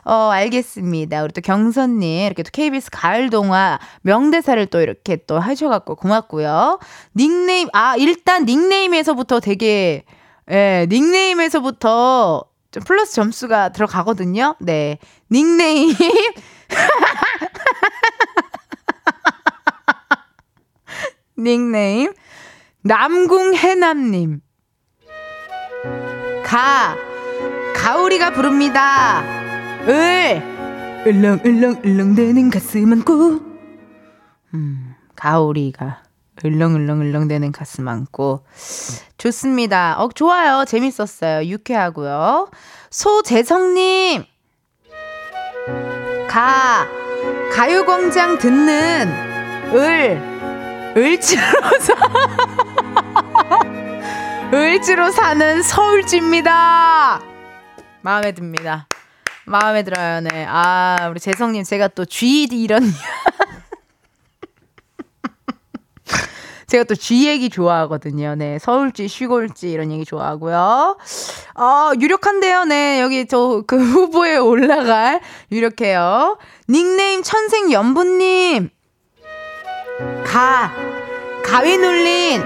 [0.05, 1.25] 어, 알겠습니다.
[1.25, 6.79] 우리 또 경선님, 이렇게 또 KBS 가을 동화 명대사를 또 이렇게 또 하셔갖고 고맙고요.
[7.17, 10.05] 닉네임, 아, 일단 닉네임에서부터 되게,
[10.49, 14.57] 예, 닉네임에서부터 좀 플러스 점수가 들어가거든요.
[14.59, 14.99] 네.
[15.31, 15.95] 닉네임.
[21.39, 22.13] 닉네임.
[22.83, 24.41] 남궁해남님.
[26.45, 26.97] 가.
[27.77, 29.23] 가오리가 부릅니다.
[29.87, 30.43] 을.
[31.07, 33.41] 을렁을렁을렁대는 가슴 안고.
[34.55, 36.03] 음, 가오리가.
[36.45, 38.45] 을렁을렁을렁대는 가슴 안고.
[39.19, 39.97] 좋습니다.
[39.99, 40.65] 어, 좋아요.
[40.65, 41.47] 재밌었어요.
[41.47, 42.49] 유쾌하고요.
[42.91, 44.25] 소재성님.
[46.29, 46.87] 가.
[47.53, 49.09] 가요광장 듣는
[49.75, 50.21] 을.
[50.97, 51.43] 을지로
[51.81, 51.95] 사.
[54.53, 57.23] 을지로 사는 서울지입니다.
[58.03, 58.87] 마음에 듭니다.
[59.45, 60.21] 마음에 들어요.
[60.21, 60.47] 네.
[60.49, 62.83] 아, 우리 재성님, 제가 또 GD 이런.
[66.73, 68.35] 제가 또 G 얘기 좋아하거든요.
[68.35, 68.59] 네.
[68.59, 70.97] 서울지, 시골지 이런 얘기 좋아하고요.
[71.55, 72.65] 어, 유력한데요.
[72.65, 73.03] 네.
[73.03, 75.21] 여기 저 그 후보에 올라갈
[75.51, 76.39] 유력해요.
[76.71, 78.71] 닉네임 천생연분님.
[80.25, 80.73] 가.
[81.45, 82.41] 가위 눌린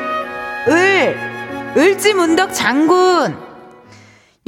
[0.70, 1.16] 을.
[1.76, 3.36] 을지문덕 장군.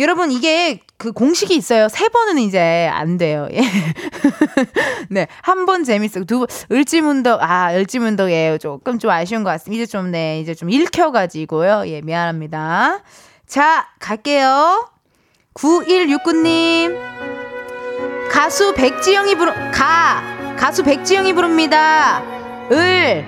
[0.00, 1.88] 여러분 이게 그 공식이 있어요.
[1.88, 3.46] 세 번은 이제 안 돼요.
[3.52, 3.60] 예.
[5.08, 5.28] 네.
[5.42, 6.24] 한 번 재밌어.
[6.24, 9.82] 두 번, 을지문덕, 아, 을지문덕에 조금 좀 아쉬운 것 같습니다.
[9.84, 11.84] 이제 좀, 네, 이제 좀 읽혀가지고요.
[11.86, 13.00] 예, 미안합니다.
[13.46, 14.90] 자, 갈게요.
[15.54, 16.98] 9169님.
[18.30, 20.22] 가수 백지영이 부르, 가!
[20.56, 22.22] 가수 백지영이 부릅니다.
[22.72, 23.24] 을.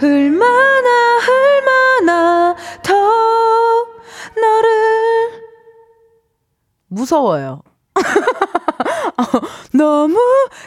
[0.00, 2.94] 얼마나, 얼마나 더
[4.34, 5.41] 너를
[6.92, 7.62] 무서워요.
[7.94, 9.22] 어,
[9.72, 10.18] 너무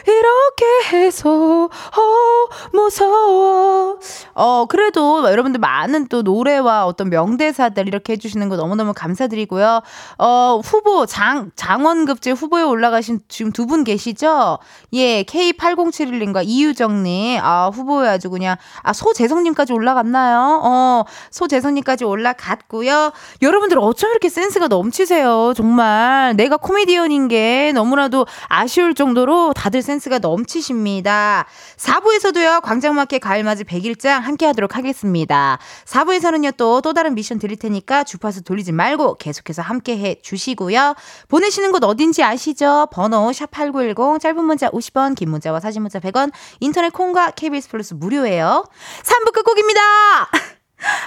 [0.06, 3.98] 이렇게 해서 어 무서워.
[4.34, 9.80] 어 그래도 여러분들 많은 또 노래와 어떤 명대사들 이렇게 해주시는 거 너무너무 감사드리고요.
[10.18, 14.58] 어 후보 장 장원급제 후보에 올라가신 지금 두 분 계시죠?
[14.92, 20.60] 예 K8071님과 이유정님 아 후보에 아주 그냥 아 소재성님까지 올라갔나요?
[20.62, 23.10] 어 소재성님까지 올라갔고요.
[23.42, 25.52] 여러분들 어쩜 이렇게 센스가 넘치세요?
[25.56, 31.46] 정말 내가 코미디언 인게 너무나도 아쉬울 정도로 다들 센스가 넘치십니다.
[31.76, 35.58] 4부에서도요, 광장마켓 가을맞이 100일장 함께 하도록 하겠습니다.
[35.86, 40.94] 4부에서는요, 또, 또 다른 미션 드릴 테니까 주파수 돌리지 말고 계속해서 함께 해 주시고요.
[41.28, 42.88] 보내시는 곳 어딘지 아시죠?
[42.92, 48.64] 번호 샵8910, 짧은 문자 50원, 긴 문자와 사진 문자 100원, 인터넷 콩과 KBS 플러스 무료예요.
[49.02, 49.80] 3부 끝곡입니다!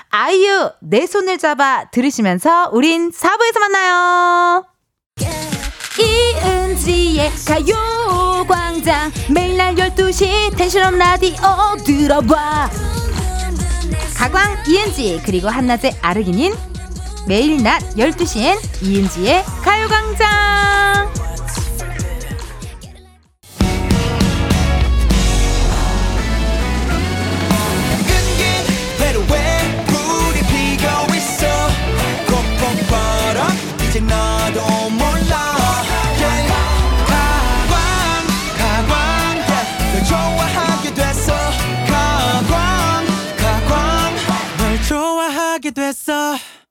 [0.09, 4.78] 아이유, 내 손을 잡아 들으시면서 우린 4부에서 만나요!
[5.97, 9.11] 이은지의 가요광장.
[9.29, 11.35] 매일 날 12시 텐션업 라디오
[11.85, 12.69] 들어봐.
[14.15, 16.53] 가광 이은지 그리고 한낮의 아르기닌.
[17.27, 21.09] 매일 낮 12시엔 이은지의 가요 가요광장!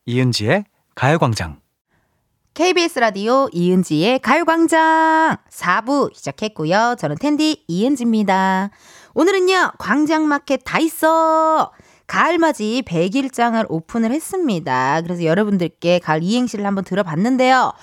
[0.09, 1.61] 이은지의 가요광장.
[2.55, 6.97] KBS 라디오 이은지의 가요광장 4부 시작했고요.
[6.99, 8.71] 저는 텐디 이은지입니다.
[9.13, 11.73] 오늘은요, 광장마켓 다 있어!
[12.07, 15.03] 가을맞이 100일장을 오픈을 했습니다.
[15.03, 17.75] 그래서 여러분들께 가을 이행시를 한번 들어봤는데요.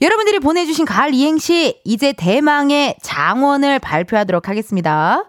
[0.00, 5.24] 여러분들이 보내주신 가을 이행시, 이제 대망의 장원을 발표하도록 하겠습니다.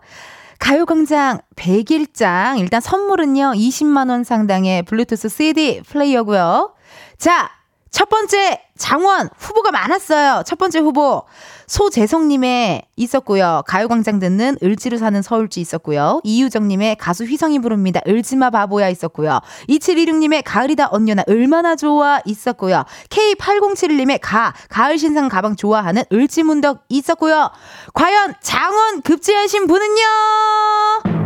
[0.60, 6.74] 가요광장 100일장 일단 선물은요 20만 원 상당의 블루투스 CD 플레이어고요.
[7.18, 7.52] 자,
[7.92, 10.44] 첫 번째 장원 후보가 많았어요.
[10.46, 11.24] 첫 번째 후보
[11.68, 13.64] 소재성님의 있었고요.
[13.68, 16.22] 가요광장 듣는 을지로 사는 서울지 있었고요.
[16.24, 18.02] 이유정님의 가수 휘성이 부릅니다.
[18.08, 19.40] 을지마 바보야 있었고요.
[19.70, 22.84] 2716님의 가을이다 언녀나 얼마나 좋아 있었고요.
[23.10, 27.52] K8071님의 가 가을 신상 가방 좋아하는 을지문덕 있었고요.
[27.94, 31.25] 과연 장원 급제하신 분은요?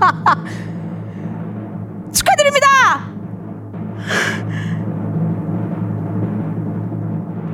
[2.12, 3.10] 축하드립니다!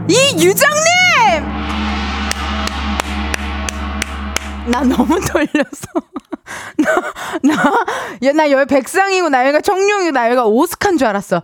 [0.09, 0.77] 이유정님!
[4.69, 5.87] 나 너무 떨렸어.
[6.79, 6.91] 나,
[7.43, 7.85] 나,
[8.23, 11.43] 야, 나 여기 백상이고, 나 여기가 청룡이고, 나 여기가 오스카인 줄 알았어.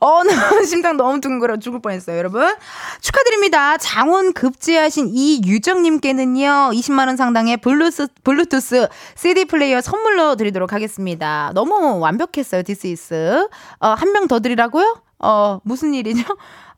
[0.00, 0.32] 어, 나
[0.64, 2.54] 심장 너무 두근거려 죽을 뻔했어요, 여러분.
[3.00, 3.76] 축하드립니다.
[3.78, 11.50] 장원 급제하신 이유정님께는요, 20만원 상당의 블루스, 블루투스 CD 플레이어 선물로 드리도록 하겠습니다.
[11.54, 13.48] 너무 완벽했어요, this is.
[13.80, 14.96] 어, 한 명 더 드리라고요?
[15.18, 16.22] 어, 무슨 일이죠?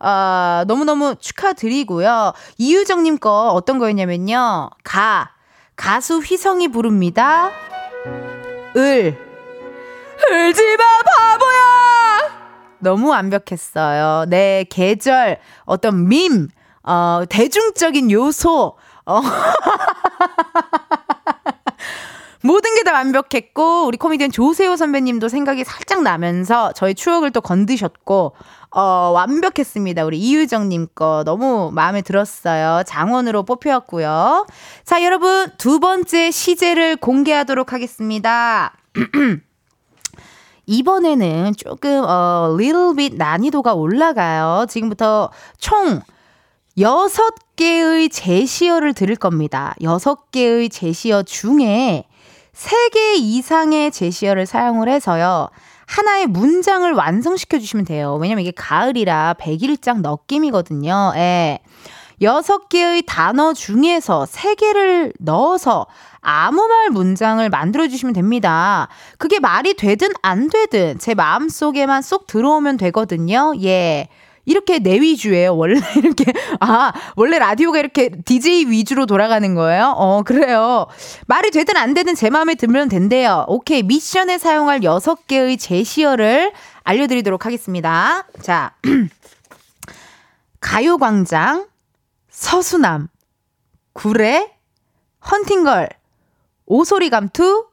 [0.01, 2.33] 어, 너무너무 축하드리고요.
[2.59, 4.71] 이유정님 거 어떤 거였냐면요.
[4.83, 5.36] 가.
[5.77, 7.51] 가수 휘성이 부릅니다.
[8.77, 9.17] 을.
[10.31, 12.37] 을지마 바보야!
[12.79, 14.27] 너무 완벽했어요.
[14.29, 16.49] 네, 계절, 어떤 밈,
[16.83, 19.21] 어, 대중적인 요소, 어.
[22.47, 28.33] 모든 게 다 완벽했고 우리 코미디언 조세호 선배님도 생각이 살짝 나면서 저희 추억을 또 건드셨고
[28.71, 28.81] 어
[29.13, 30.05] 완벽했습니다.
[30.05, 32.85] 우리 이유정 님 거 너무 마음에 들었어요.
[32.85, 34.47] 장원으로 뽑혔고요.
[34.85, 38.77] 자 여러분 두 번째 시제를 공개하도록 하겠습니다.
[40.67, 44.67] 이번에는 조금 어 little bit 난이도가 올라가요.
[44.69, 46.01] 지금부터 총
[46.79, 49.75] 여섯 개의 제시어를 들을 겁니다.
[49.83, 52.05] 여섯 개의 제시어 중에
[52.57, 55.51] 3개 이상의 제시어를 사용을 해서요.
[55.87, 58.17] 하나의 문장을 완성시켜 주시면 돼요.
[58.17, 61.13] 왜냐면 이게 가을이라 100일장 느낌이거든요.
[61.17, 61.61] 예.
[62.21, 65.87] 6개의 단어 중에서 3개를 넣어서
[66.23, 68.89] 아무 말 문장을 만들어 주시면 됩니다.
[69.19, 73.53] 그게 말이 되든 안 되든 제 마음속에만 쏙 들어오면 되거든요.
[73.63, 74.09] 예.
[74.47, 75.55] 이렇게 내 위주예요.
[75.57, 79.93] 원래 이렇게 아 원래 라디오가 이렇게 DJ 위주로 돌아가는 거예요.
[79.97, 80.87] 어 그래요.
[81.27, 83.45] 말이 되든 안 되든 제 마음에 들면 된대요.
[83.49, 86.53] 오케이 미션에 사용할 6 개의 제시어를
[86.85, 88.25] 알려드리도록 하겠습니다.
[88.41, 88.73] 자
[90.61, 91.67] 가요광장
[92.31, 93.09] 서수남
[93.93, 94.53] 구례
[95.29, 95.89] 헌팅걸
[96.67, 97.67] 오소리 감투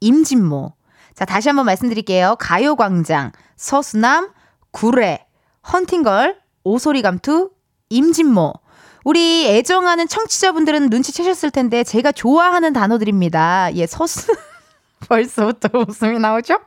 [0.00, 0.72] 임진모
[1.14, 2.36] 자 다시 한번 말씀드릴게요.
[2.38, 4.30] 가요광장 서수남
[4.70, 5.26] 구례
[5.72, 7.50] 헌팅걸, 오소리 감투,
[7.88, 8.52] 임진모.
[9.04, 13.74] 우리 애정하는 청취자분들은 눈치채셨을 텐데 제가 좋아하는 단어들입니다.
[13.74, 14.34] 예, 서수.
[15.08, 16.58] 벌써부터 웃음이 나오죠?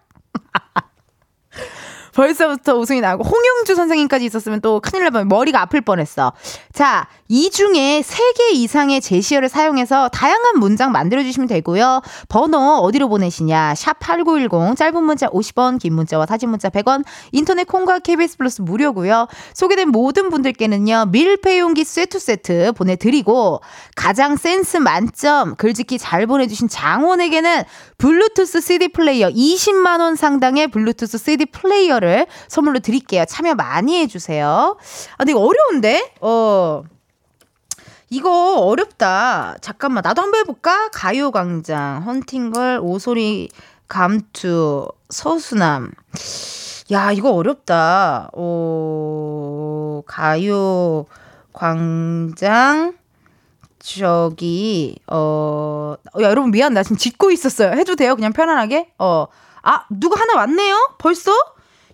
[2.18, 6.34] 벌써부터 웃음이 나고 홍영주 선생님까지 있었으면 또 큰일 날 뻔, 머리가 아플 뻔했어.
[6.74, 12.01] 자, 이 중에 3개 이상의 제시어를 사용해서 다양한 문장 만들어주시면 되고요.
[12.28, 13.76] 번호 어디로 보내시냐?
[13.76, 17.03] 샵 8910, 짧은 문자 50원, 긴 문자와 사진 문자 100원,
[17.34, 19.28] 인터넷 콩과 KBS 플러스 무료고요.
[19.53, 23.61] 소개된 모든 분들께는요, 밀폐용기 세트 세트 보내드리고,
[23.95, 27.63] 가장 센스 만점, 글짓기 잘 보내주신 장원에게는
[27.99, 32.07] 블루투스 CD 플레이어 20만원 상당의 블루투스 CD 플레이어를
[32.47, 33.26] 선물로 드릴게요.
[33.26, 34.78] 참여 많이 해주세요.
[35.14, 36.14] 아, 근데 이거 어려운데?
[36.22, 36.84] 어.
[38.10, 39.55] 이거 어렵다.
[39.62, 40.89] 잠깐만, 나도 한번 해볼까?
[40.93, 43.49] 가요광장, 헌팅걸, 오소리,
[43.88, 45.91] 감투, 서수남.
[46.91, 48.30] 야, 이거 어렵다.
[48.34, 51.05] 어, 가요,
[51.51, 52.93] 광장,
[53.80, 56.74] 저기, 어, 야, 여러분 미안.
[56.74, 57.72] 나 지금 짓고 있었어요.
[57.72, 58.16] 해도 돼요?
[58.16, 58.93] 그냥 편안하게?
[58.99, 59.28] 어,
[59.64, 60.95] 아, 누가 하나 왔네요?
[60.97, 61.32] 벌써?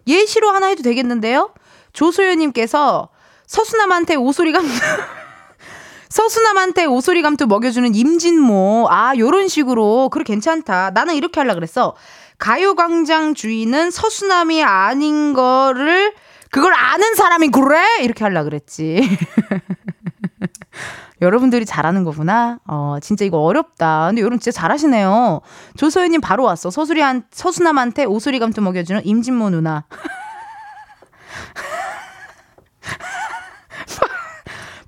[0.07, 1.51] 예시로 하나 해도 되겠는데요?
[1.93, 3.09] 조소연님께서
[3.45, 4.69] 서수남한테 오소리 감투,
[6.09, 8.87] 서수남한테 오소리 감투 먹여주는 임진모.
[8.89, 10.09] 아, 요런 식으로.
[10.09, 10.91] 그래, 괜찮다.
[10.91, 11.95] 나는 이렇게 하려 그랬어.
[12.37, 16.13] 가요광장 주인은 서수남이 아닌 거를,
[16.51, 17.81] 그걸 아는 사람이 그래?
[18.01, 19.01] 이렇게 하려 그랬지.
[21.23, 22.59] 여러분들이 잘하는 거구나.
[22.67, 24.07] 어, 진짜 이거 어렵다.
[24.07, 25.41] 근데 여러분 진짜 잘하시네요.
[25.77, 26.69] 조소연님 바로 왔어.
[26.69, 29.85] 서수리한, 서수남한테 오소리 감투 먹여주는 임진모 누나.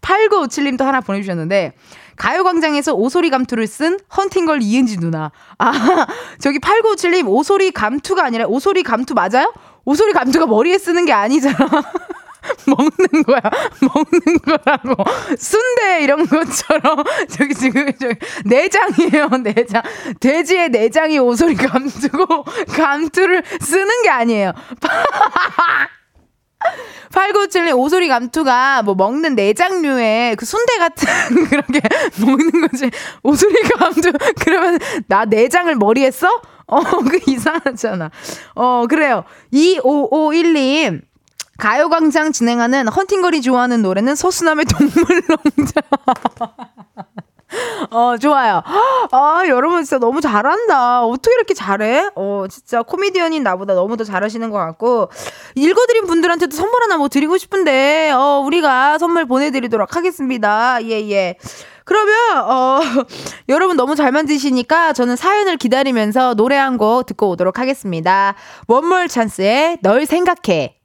[0.02, 1.74] 8957님도 하나 보내주셨는데,
[2.16, 5.32] 가요광장에서 오소리 감투를 쓴 헌팅걸 이은지 누나.
[5.58, 5.72] 아,
[6.40, 9.52] 저기 8957님, 오소리 감투가 아니라 오소리 감투 맞아요?
[9.84, 11.58] 오소리 감투가 머리에 쓰는 게 아니잖아.
[12.68, 13.42] 먹는 거야.
[13.82, 15.04] 먹는 거라고.
[15.38, 18.16] 순대 이런 것처럼 저기 지금 저기
[18.46, 19.30] 내장이에요.
[19.44, 19.82] 내장.
[20.20, 22.44] 돼지의 내장이 오소리 감투고
[22.76, 24.54] 감투를 쓰는 게 아니에요.
[27.12, 31.08] 8957님 오소리 감투가 뭐 먹는 내장류의 그 순대 같은
[31.48, 31.80] 그런 게
[32.20, 32.90] 먹는 거지.
[33.24, 34.12] 오소리 감투
[34.44, 36.28] 그러면 나 내장을 머리에 써?
[36.68, 38.10] 어, 그 이상하잖아.
[38.56, 39.24] 어, 그래요.
[39.54, 41.02] 2551님.
[41.58, 45.84] 가요광장 진행하는 헌팅거리 좋아하는 노래는 서수남의 동물농장.
[47.92, 48.62] 어, 좋아요.
[49.12, 51.06] 아, 여러분 진짜 너무 잘한다.
[51.06, 52.10] 어떻게 이렇게 잘해?
[52.16, 55.10] 어, 진짜 코미디언인 나보다 너무 더 잘하시는 것 같고.
[55.56, 60.84] 읽어드린 분들한테도 선물 하나 뭐 드리고 싶은데, 어, 우리가 선물 보내드리도록 하겠습니다.
[60.84, 61.36] 예, 예.
[61.86, 62.80] 그러면, 어,
[63.48, 68.36] 여러분 너무 잘 만드시니까 저는 사연을 기다리면서 노래 한 곡 듣고 오도록 하겠습니다.
[68.68, 70.76] 원몰 찬스의 널 생각해.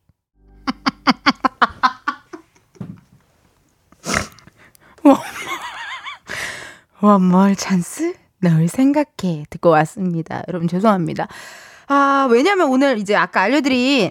[7.01, 10.43] 원몰 찬스 널 생각해 듣고 왔습니다.
[10.49, 11.29] 여러분 죄송합니다.
[11.89, 14.11] 아 왜냐면 오늘 이제 아까 알려드린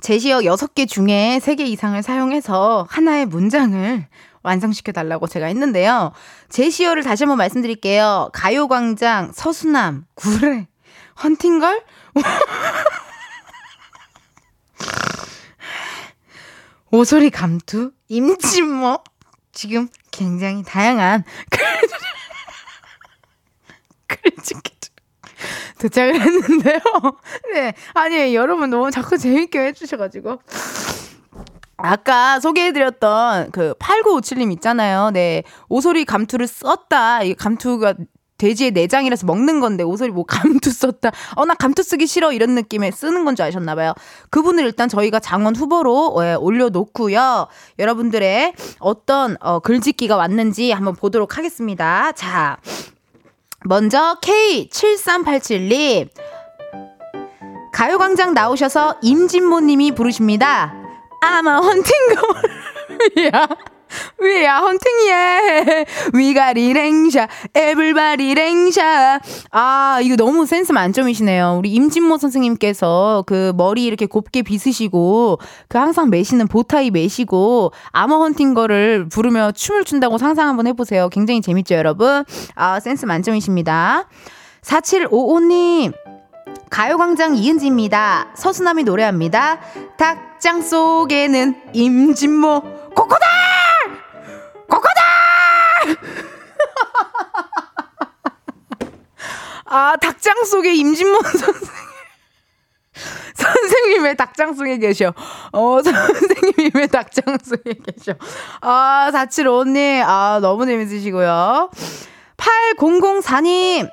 [0.00, 4.06] 제시어 6개 중에 3개 이상을 사용해서 하나의 문장을
[4.42, 6.12] 완성시켜 달라고 제가 했는데요.
[6.48, 8.30] 제시어를 다시 한번 말씀드릴게요.
[8.32, 10.66] 가요광장, 서수남, 구례,
[11.22, 11.82] 헌팅걸?
[16.90, 18.98] 오소리 감투, 임진모.
[19.52, 21.24] 지금 굉장히 다양한
[24.06, 24.80] 글짓기
[25.80, 26.80] 도착을 했는데요.
[27.54, 27.72] 네.
[27.94, 30.40] 아니, 여러분 너무 자꾸 재밌게 해주셔가지고.
[31.78, 35.10] 아까 소개해드렸던 그 8957님 있잖아요.
[35.10, 35.42] 네.
[35.70, 37.22] 오소리 감투를 썼다.
[37.22, 37.94] 이 감투가
[38.40, 41.12] 돼지의 내장이라서 먹는 건데 오소리 뭐 감투 썼다.
[41.36, 42.32] 어, 나 감투 쓰기 싫어.
[42.32, 43.94] 이런 느낌에 쓰는 건 줄 아셨나 봐요.
[44.30, 47.46] 그분을 일단 저희가 장원 후보로 예, 올려놓고요.
[47.78, 52.12] 여러분들의 어떤 어, 글짓기가 왔는지 한번 보도록 하겠습니다.
[52.12, 52.56] 자.
[53.64, 56.08] 먼저 K7387님.
[57.72, 60.74] 가요광장 나오셔서 임진모님이 부르십니다.
[61.20, 63.30] 아마 헌팅걸이야.
[64.18, 69.20] 위야 헌팅예 위가리 랭샤 에블바리 랭샤
[69.50, 75.38] 아 이거 너무 센스 만점이시네요 우리 임진모 선생님께서 그 머리 이렇게 곱게 빗으시고
[75.68, 81.40] 그 항상 매시는 보타이 매시고 아머 헌팅 거를 부르며 춤을 춘다고 상상 한번 해보세요 굉장히
[81.40, 82.24] 재밌죠 여러분
[82.54, 84.08] 아 센스 만점이십니다
[84.62, 85.92] 4755님
[86.70, 88.28] 가요광장 이은지입니다.
[88.34, 89.58] 서수남이 노래합니다.
[89.96, 92.62] 닭장 속에는 임진모
[92.94, 93.59] 코코다!
[94.70, 95.00] 코코다!
[99.66, 101.60] 아, 닭장 속에 임진모 선생님.
[103.34, 105.14] 선생님 왜 닭장 속에 계셔?
[105.52, 108.14] 어, 선생님이 왜 닭장 속에 계셔?
[108.60, 110.02] 아, 475님.
[110.06, 111.70] 아, 너무 재밌으시고요.
[112.36, 113.88] 8004님.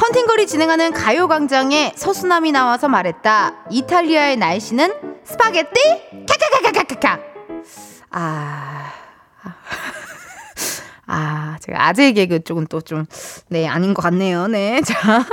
[0.00, 3.66] 헌팅걸이 진행하는 가요광장에 서수남이 나와서 말했다.
[3.70, 6.26] 이탈리아의 날씨는 스파게티?
[6.26, 7.18] 카카카카카카.
[8.10, 8.99] 아.
[11.06, 13.06] 아, 제가 아재 개그 쪽은 또 좀,
[13.48, 14.46] 네, 아닌 것 같네요.
[14.46, 14.80] 네.
[14.86, 15.24] 자,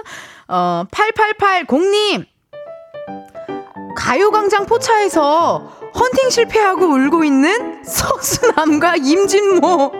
[0.47, 2.25] 어, 8880님.
[3.95, 5.57] 가요광장 포차에서
[5.95, 9.91] 헌팅 실패하고 울고 있는 서수남과 임진모.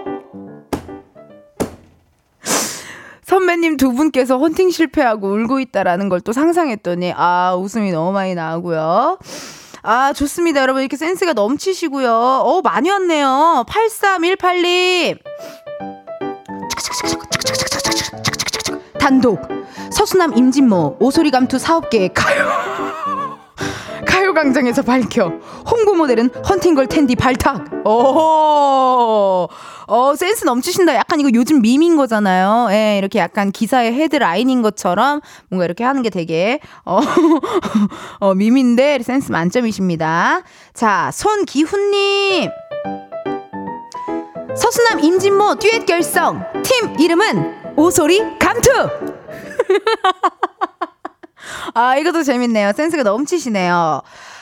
[3.24, 9.18] 선배님 두 분께서 헌팅 실패하고 울고 있다라는 걸 또 상상했더니, 아, 웃음이 너무 많이 나오고요.
[9.90, 10.60] 아, 좋습니다.
[10.60, 12.12] 여러분, 이렇게 센스가 넘치시고요.
[12.12, 13.64] 어, 많이 왔네요.
[13.70, 15.18] 8318님.
[19.00, 19.40] 단독.
[19.90, 22.77] 서수남 임진모 오소리 감투 사업계에 가요.
[24.38, 25.32] 가요광장에서 밝혀
[25.70, 27.86] 홍보 모델은 헌팅걸 텐디 발탁.
[27.86, 29.48] 오,
[29.88, 30.96] 어, 센스 넘치신다.
[30.96, 32.68] 약간 이거 요즘 밈인 거잖아요.
[32.72, 37.00] 예, 이렇게 약간 기사의 헤드라인인 것처럼 뭔가 이렇게 하는 게 되게, 어,
[38.20, 40.42] 어 밈인데 센스 만점이십니다.
[40.74, 42.50] 자, 손기훈님.
[44.56, 46.44] 서수남 임진모 듀엣 결성.
[46.64, 48.72] 팀 이름은 오소리 감투!
[51.74, 52.72] 아, 이것도 재밌네요.
[52.76, 54.02] 센스가 넘치시네요.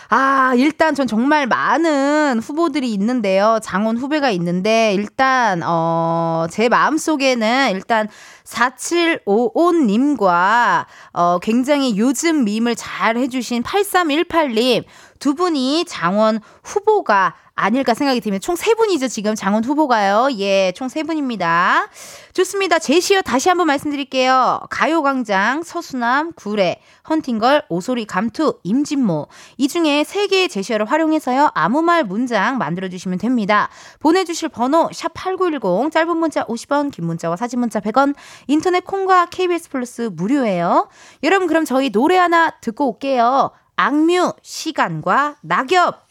[0.09, 3.57] 아, 일단 전 정말 많은 후보들이 있는데요.
[3.63, 8.07] 장원 후배가 있는데, 일단, 어, 제 마음속에는 일단
[8.45, 14.83] 4755님과, 어, 굉장히 요즘 밈을 잘 해주신 8318님,
[15.19, 19.07] 두 분이 장원 후보가 아닐까 생각이 들면 총 세 분이죠.
[19.07, 20.27] 지금 장원 후보가요.
[20.39, 21.87] 예, 총 세 분입니다.
[22.33, 22.79] 좋습니다.
[22.79, 24.61] 제시어 다시 한번 말씀드릴게요.
[24.69, 29.27] 가요광장, 서수남, 구례, 헌팅걸, 오소리, 감투, 임진모.
[29.57, 31.51] 이 중에 세 개의 제시어를 활용해서요.
[31.53, 33.69] 아무 말 문장 만들어주시면 됩니다.
[33.99, 38.15] 보내주실 번호, 샵 8910, 짧은 문자 50원, 긴 문자와 사진 문자 100원,
[38.47, 40.89] 인터넷 콩과 KBS 플러스 무료예요.
[41.23, 43.51] 여러분, 그럼 저희 노래 하나 듣고 올게요.
[43.77, 46.07] 악뮤, 시간과 낙엽.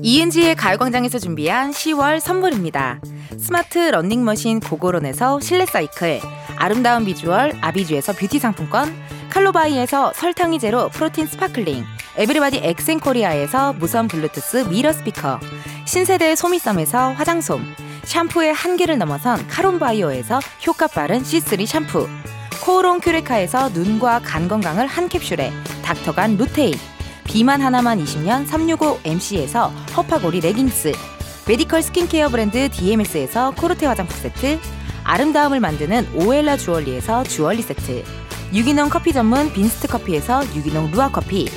[0.00, 3.00] 이은지의 가요광장에서 준비한 10월 선물입니다.
[3.40, 6.20] 스마트 러닝머신 고고런에서 실내 사이클,
[6.56, 8.94] 아름다운 비주얼 아비주에서 뷰티 상품권,
[9.30, 11.84] 칼로바이에서 설탕이 제로 프로틴 sparkling,
[12.16, 15.40] 에브리바디 엑센코리아에서 무선 블루투스 미러 스피커,
[15.84, 22.08] 신세대 소미썸에서 화장솜, 샴푸의 한계를 넘어선 카론바이오에서 효과 빠른 C3 샴푸,
[22.62, 25.52] 코오롱 큐레카에서 눈과 간 건강을 한 캡슐에
[25.82, 26.74] 닥터간 루테인.
[27.24, 30.92] 비만 하나만 20년 365MC에서 허파고리 레깅스.
[31.48, 34.60] 메디컬 스킨케어 브랜드 DMS에서 코르테 화장품 세트.
[35.02, 38.04] 아름다움을 만드는 오엘라 주얼리에서 주얼리 세트.
[38.54, 41.48] 유기농 커피 전문 빈스트 커피에서 유기농 루아 커피.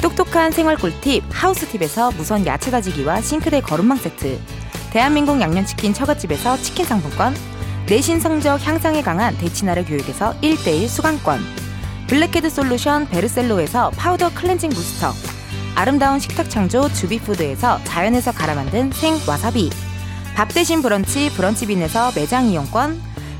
[0.00, 4.38] 똑똑한 생활 꿀팁 하우스팁에서 무선 야채 다지기와 싱크대 거름망 세트
[4.90, 7.34] 대한민국 양념치킨 처갓집에서 치킨 상품권
[7.88, 11.40] 내신 성적 향상에 강한 대치나래 교육에서 1대1 수강권
[12.08, 15.12] 블랙헤드 솔루션 베르셀로에서 파우더 클렌징 부스터
[15.74, 19.70] 아름다운 식탁 창조 주비푸드에서 자연에서 갈아 만든 생 와사비
[20.34, 23.00] 밥 대신 브런치 브런치빈에서 매장 이용권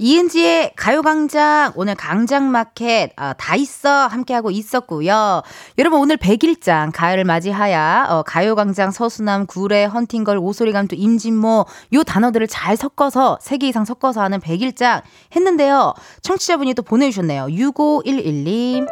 [0.00, 5.42] 이은지의 가요광장, 오늘 강장마켓, 어, 다 있어, 함께하고 있었고요.
[5.76, 12.76] 여러분, 오늘 100일장, 가을을 맞이하여, 어, 가요광장, 서수남, 구례, 헌팅걸, 오소리감투, 임진모, 요 단어들을 잘
[12.76, 15.02] 섞어서, 3개 이상 섞어서 하는 100일장
[15.34, 15.94] 했는데요.
[16.22, 17.46] 청취자분이 또 보내주셨네요.
[17.46, 18.86] 6511님,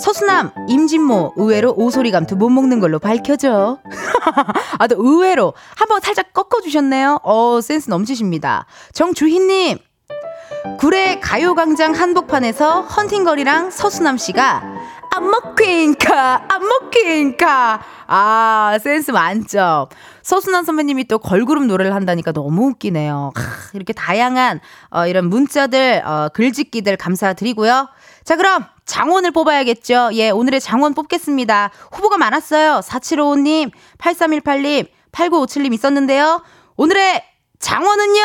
[0.00, 3.78] 서수남, 임진모, 의외로 오소리감투 못 먹는 걸로 밝혀져.
[4.78, 5.54] 아, 또 의외로.
[5.76, 7.20] 한번 살짝 꺾어주셨네요.
[7.22, 8.66] 어, 센스 넘치십니다.
[8.92, 9.78] 정주희님,
[10.76, 14.62] 구례 가요광장 한복판에서 헌팅거리랑 서수남 씨가
[15.14, 17.80] 안 먹긴가 안 먹긴가.
[18.06, 19.86] 아 센스 만점.
[20.22, 23.32] 서수남 선배님이 또 걸그룹 노래를 한다니까 너무 웃기네요.
[23.34, 23.42] 하,
[23.74, 24.60] 이렇게 다양한
[24.90, 27.88] 어, 이런 문자들 어, 글짓기들 감사드리고요.
[28.24, 30.10] 자 그럼 장원을 뽑아야겠죠?
[30.12, 31.70] 예 오늘의 장원 뽑겠습니다.
[31.92, 32.80] 후보가 많았어요.
[32.84, 36.42] 4755님 8318님 8957님 있었는데요.
[36.76, 37.24] 오늘의
[37.58, 38.20] 장원은요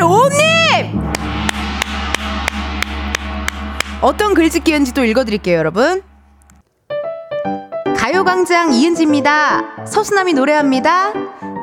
[0.00, 1.12] 475님!
[4.00, 6.02] 어떤 글짓기였는지 또 읽어드릴게요, 여러분.
[7.96, 9.84] 가요광장 이은지입니다.
[9.86, 11.12] 서수남이 노래합니다.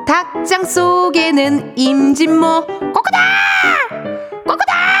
[0.06, 3.18] 닭장 속에는 임진모 꼬꼬다!
[4.46, 4.97] 꼬꼬다!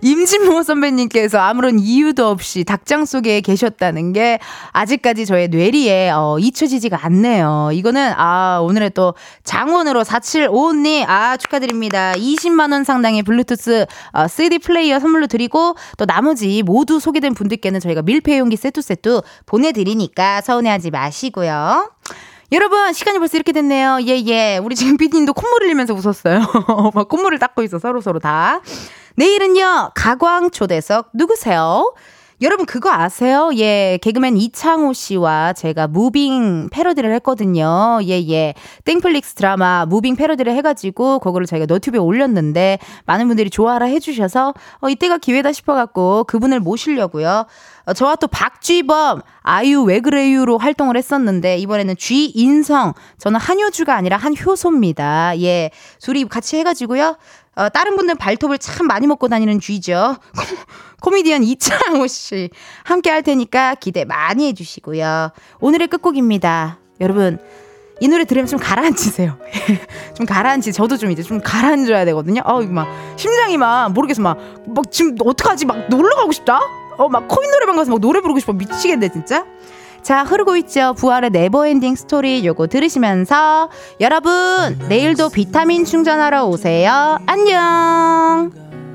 [0.00, 4.38] 임진모 선배님께서 아무런 이유도 없이 닭장 속에 계셨다는 게
[4.72, 7.70] 아직까지 저의 뇌리에 어, 잊혀지지가 않네요.
[7.72, 12.12] 이거는 아 오늘의 또 장원으로 4755님 아 축하드립니다.
[12.14, 18.02] 20만 원 상당의 블루투스 어, CD 플레이어 선물로 드리고 또 나머지 모두 소개된 분들께는 저희가
[18.02, 21.90] 밀폐 용기 세트 세트 보내 드리니까 서운해하지 마시고요.
[22.50, 23.98] 여러분 시간이 벌써 이렇게 됐네요.
[24.00, 24.24] 예예.
[24.26, 24.58] 예.
[24.58, 26.40] 우리 지금 피디님도 콧물 흘리면서 웃었어요.
[26.94, 28.62] 막 콧물을 닦고 있어 서로 서로 다.
[29.18, 31.92] 내일은요, 가광 초대석 누구세요?
[32.40, 33.50] 여러분 그거 아세요?
[33.56, 37.98] 예, 개그맨 이창호 씨와 제가 무빙 패러디를 했거든요.
[38.04, 38.54] 예, 예.
[38.84, 45.18] 땡플릭스 드라마 무빙 패러디를 해가지고 그거를 저희가 너튜브에 올렸는데 많은 분들이 좋아라 해주셔서 어, 이때가
[45.18, 47.46] 기회다 싶어갖고 그분을 모시려고요.
[47.86, 55.40] 어, 저와 또 박쥐범, 아유 왜 그래요로 활동을 했었는데 이번에는 쥐인성, 저는 한효주가 아니라 한효소입니다.
[55.40, 57.16] 예, 둘이 같이 해가지고요.
[57.58, 60.16] 어, 다른 분들 발톱을 참 많이 먹고 다니는 쥐죠.
[61.02, 62.50] 코미디언 이창호 씨
[62.84, 65.30] 함께 할 테니까 기대 많이 해주시고요.
[65.60, 66.78] 오늘의 끝곡입니다.
[67.00, 67.38] 여러분
[68.00, 69.36] 이 노래 들으면 좀 가라앉히세요.
[70.14, 70.72] 좀 가라앉히.
[70.72, 72.42] 저도 좀 이제 좀 가라앉아야 되거든요.
[72.44, 72.86] 어, 막
[73.16, 75.66] 심장이 막 모르겠어 막 막 지금 어떡하지?
[75.66, 76.60] 막 놀러 가고 싶다.
[76.96, 79.44] 어, 막 코인 노래방 가서 막 노래 부르고 싶어 미치겠네 진짜.
[80.02, 80.94] 자, 흐르고 있죠.
[80.96, 83.68] 부활의 Never Ending Story 요거 들으시면서
[84.00, 84.32] 여러분,
[84.88, 87.18] 내일도 비타민 충전하러 오세요.
[87.26, 88.87] 안녕!